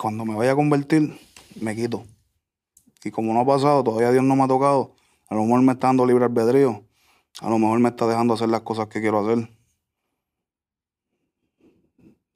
[0.00, 1.18] Cuando me vaya a convertir,
[1.60, 2.04] me quito.
[3.04, 4.94] Y como no ha pasado, todavía Dios no me ha tocado.
[5.28, 6.84] A lo mejor me está dando libre albedrío.
[7.40, 9.48] A lo mejor me está dejando hacer las cosas que quiero hacer.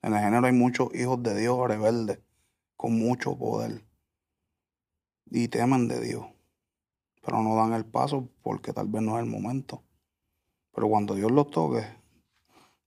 [0.02, 2.20] En el género hay muchos hijos de Dios rebeldes,
[2.76, 3.84] con mucho poder.
[5.30, 6.26] Y temen de Dios.
[7.22, 9.82] Pero no dan el paso porque tal vez no es el momento.
[10.74, 11.84] Pero cuando Dios los toque,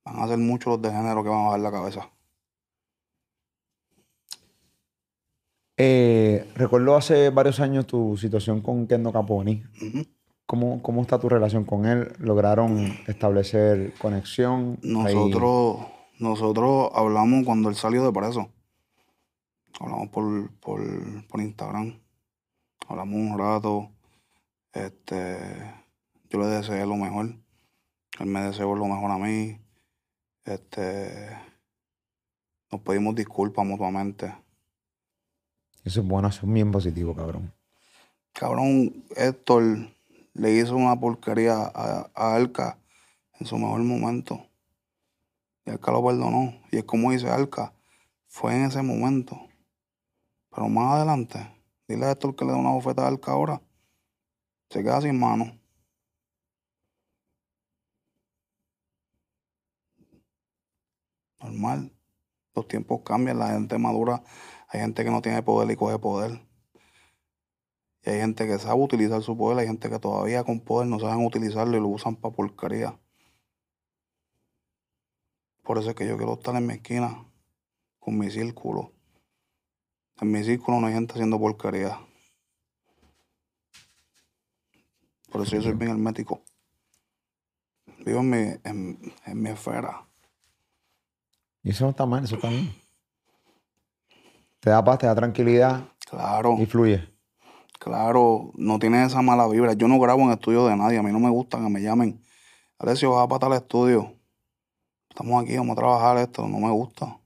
[0.06, 2.10] van a ser muchos los de género que van a dar la cabeza.
[5.82, 9.64] Eh, recuerdo hace varios años tu situación con Kendo Caponi.
[10.46, 12.12] ¿Cómo, ¿Cómo está tu relación con él?
[12.20, 12.78] ¿Lograron
[13.08, 14.78] establecer conexión?
[14.84, 15.78] Ahí- Nosotros,
[16.20, 18.52] nosotros hablamos cuando él salió de preso.
[19.80, 20.82] Hablamos por, por,
[21.28, 21.98] por Instagram.
[22.90, 23.90] Hablamos un rato.
[24.74, 25.38] Este,
[26.30, 27.28] yo le deseé lo mejor.
[28.20, 29.58] Él me deseó lo mejor a mí.
[30.44, 31.30] Este,
[32.70, 34.34] nos pedimos disculpas mutuamente.
[35.90, 37.52] Eso es bueno, eso es bien positivo, cabrón.
[38.32, 39.90] Cabrón, Héctor
[40.36, 42.78] le hizo una porquería a, a Alca
[43.40, 44.46] en su mejor momento.
[45.66, 46.54] Y Alca lo perdonó.
[46.72, 47.74] Y es como dice Alca,
[48.28, 49.36] fue en ese momento.
[50.52, 51.40] Pero más adelante,
[51.88, 53.60] dile a Héctor que le dé una bofetada a Alca ahora.
[54.70, 55.58] Se queda sin mano.
[61.40, 61.92] Normal.
[62.54, 64.22] Los tiempos cambian, la gente madura.
[64.70, 66.42] Hay gente que no tiene poder y coge poder.
[68.04, 71.00] Y hay gente que sabe utilizar su poder, hay gente que todavía con poder no
[71.00, 73.00] saben utilizarlo y lo usan para porquería.
[75.64, 77.26] Por eso es que yo quiero estar en mi esquina,
[78.00, 78.92] con mi círculo.
[80.22, 82.00] En mi círculo no hay gente haciendo porquería.
[85.32, 86.42] Por eso yo soy bien hermético.
[88.06, 90.08] Vivo en mi, en, en mi esfera.
[91.64, 92.74] Y eso no está mal, eso está bien.
[94.60, 96.58] Te da paz, te da tranquilidad Claro.
[96.60, 97.08] y fluye.
[97.80, 99.74] Claro, no tiene esa mala vibra.
[99.74, 100.98] Yo no grabo en estudio de nadie.
[100.98, 102.22] A mí no me gusta que me llamen.
[102.78, 104.14] Alessio, vas para tal estudio.
[105.10, 106.48] Estamos aquí, vamos a trabajar esto.
[106.48, 107.18] No me gusta.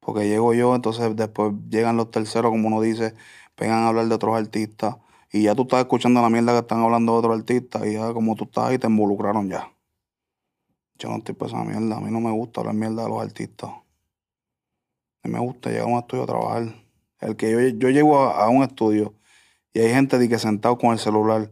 [0.00, 3.14] Porque llego yo, entonces después llegan los terceros, como uno dice,
[3.56, 4.96] vengan a hablar de otros artistas.
[5.32, 7.86] Y ya tú estás escuchando la mierda que están hablando de otros artistas.
[7.86, 9.72] Y ya como tú estás ahí, te involucraron ya.
[10.98, 11.96] Yo no estoy para esa mierda.
[11.96, 13.70] A mí no me gusta hablar mierda de los artistas.
[15.24, 16.74] A mí me gusta llegar a un estudio a trabajar.
[17.20, 19.14] El que yo, yo llego a, a un estudio
[19.72, 21.50] y hay gente de que sentado con el celular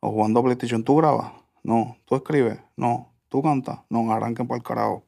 [0.00, 1.32] o jugando PlayStation, ¿tú grabas?
[1.62, 1.96] No.
[2.04, 2.60] ¿Tú escribes?
[2.76, 3.14] No.
[3.28, 3.80] ¿Tú cantas?
[3.88, 5.06] No, arranquen para el carajo.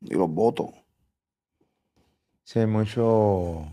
[0.00, 0.70] Y los votos.
[2.42, 3.64] Sí, hay mucho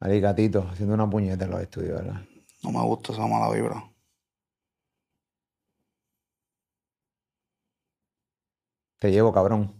[0.00, 2.22] alicatito haciendo una puñeta en los estudios, ¿verdad?
[2.64, 3.88] No me gusta esa mala vibra.
[8.98, 9.79] Te llevo, cabrón.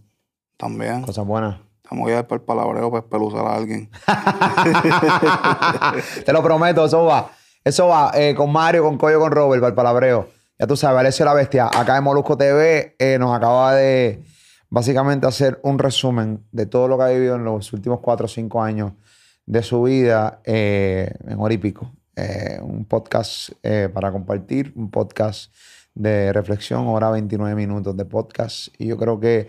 [0.61, 1.01] También.
[1.01, 1.59] Cosas buenas.
[1.81, 3.89] Tenemos que ir para el palabreo para espeluzar a alguien.
[6.25, 7.31] Te lo prometo, eso va.
[7.63, 10.29] Eso va eh, con Mario, con Coyo, con Robert, para el palabreo.
[10.59, 14.23] Ya tú sabes, Alessio la Bestia, acá en Molusco TV, eh, nos acaba de
[14.69, 18.29] básicamente hacer un resumen de todo lo que ha vivido en los últimos cuatro o
[18.29, 18.93] cinco años
[19.47, 21.91] de su vida eh, en hora y pico.
[22.15, 23.49] Eh, un podcast
[23.93, 25.51] para compartir, un podcast
[25.95, 28.67] de reflexión, hora 29 minutos de podcast.
[28.77, 29.47] Y yo creo que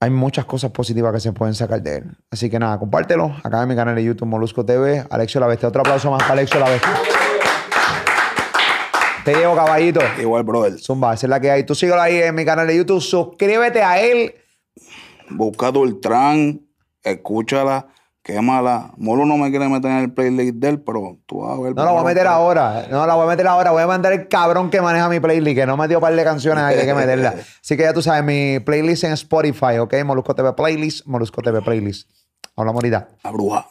[0.00, 2.04] hay muchas cosas positivas que se pueden sacar de él.
[2.30, 5.04] Así que nada, compártelo acá en mi canal de YouTube Molusco TV.
[5.10, 5.68] Alexio La Bestia.
[5.68, 6.90] Otro aplauso más para Alexio La Bestia.
[9.24, 10.00] Te llevo, caballito.
[10.20, 10.78] Igual, brother.
[10.78, 11.64] Zumba, esa es la que hay.
[11.64, 13.00] Tú síguelo ahí en mi canal de YouTube.
[13.00, 14.34] Suscríbete a él.
[15.30, 16.60] Busca tu Ultran,
[18.28, 18.92] escúchala, quémala.
[18.96, 21.74] Molo no me quiere meter en el playlist de él, pero tú vas a ver.
[21.74, 22.86] No la voy a meter ahora.
[22.90, 23.70] No la voy a meter ahora.
[23.70, 26.24] Voy a mandar el cabrón que maneja mi playlist, que no metió un par de
[26.24, 27.34] canciones ahí, hay que meterla.
[27.62, 29.94] Así que ya tú sabes, mi playlist en Spotify, ¿ok?
[30.04, 32.10] Molusco TV Playlist, Molusco TV Playlist.
[32.56, 33.08] Hablamos ahorita.
[33.22, 33.66] La bruja.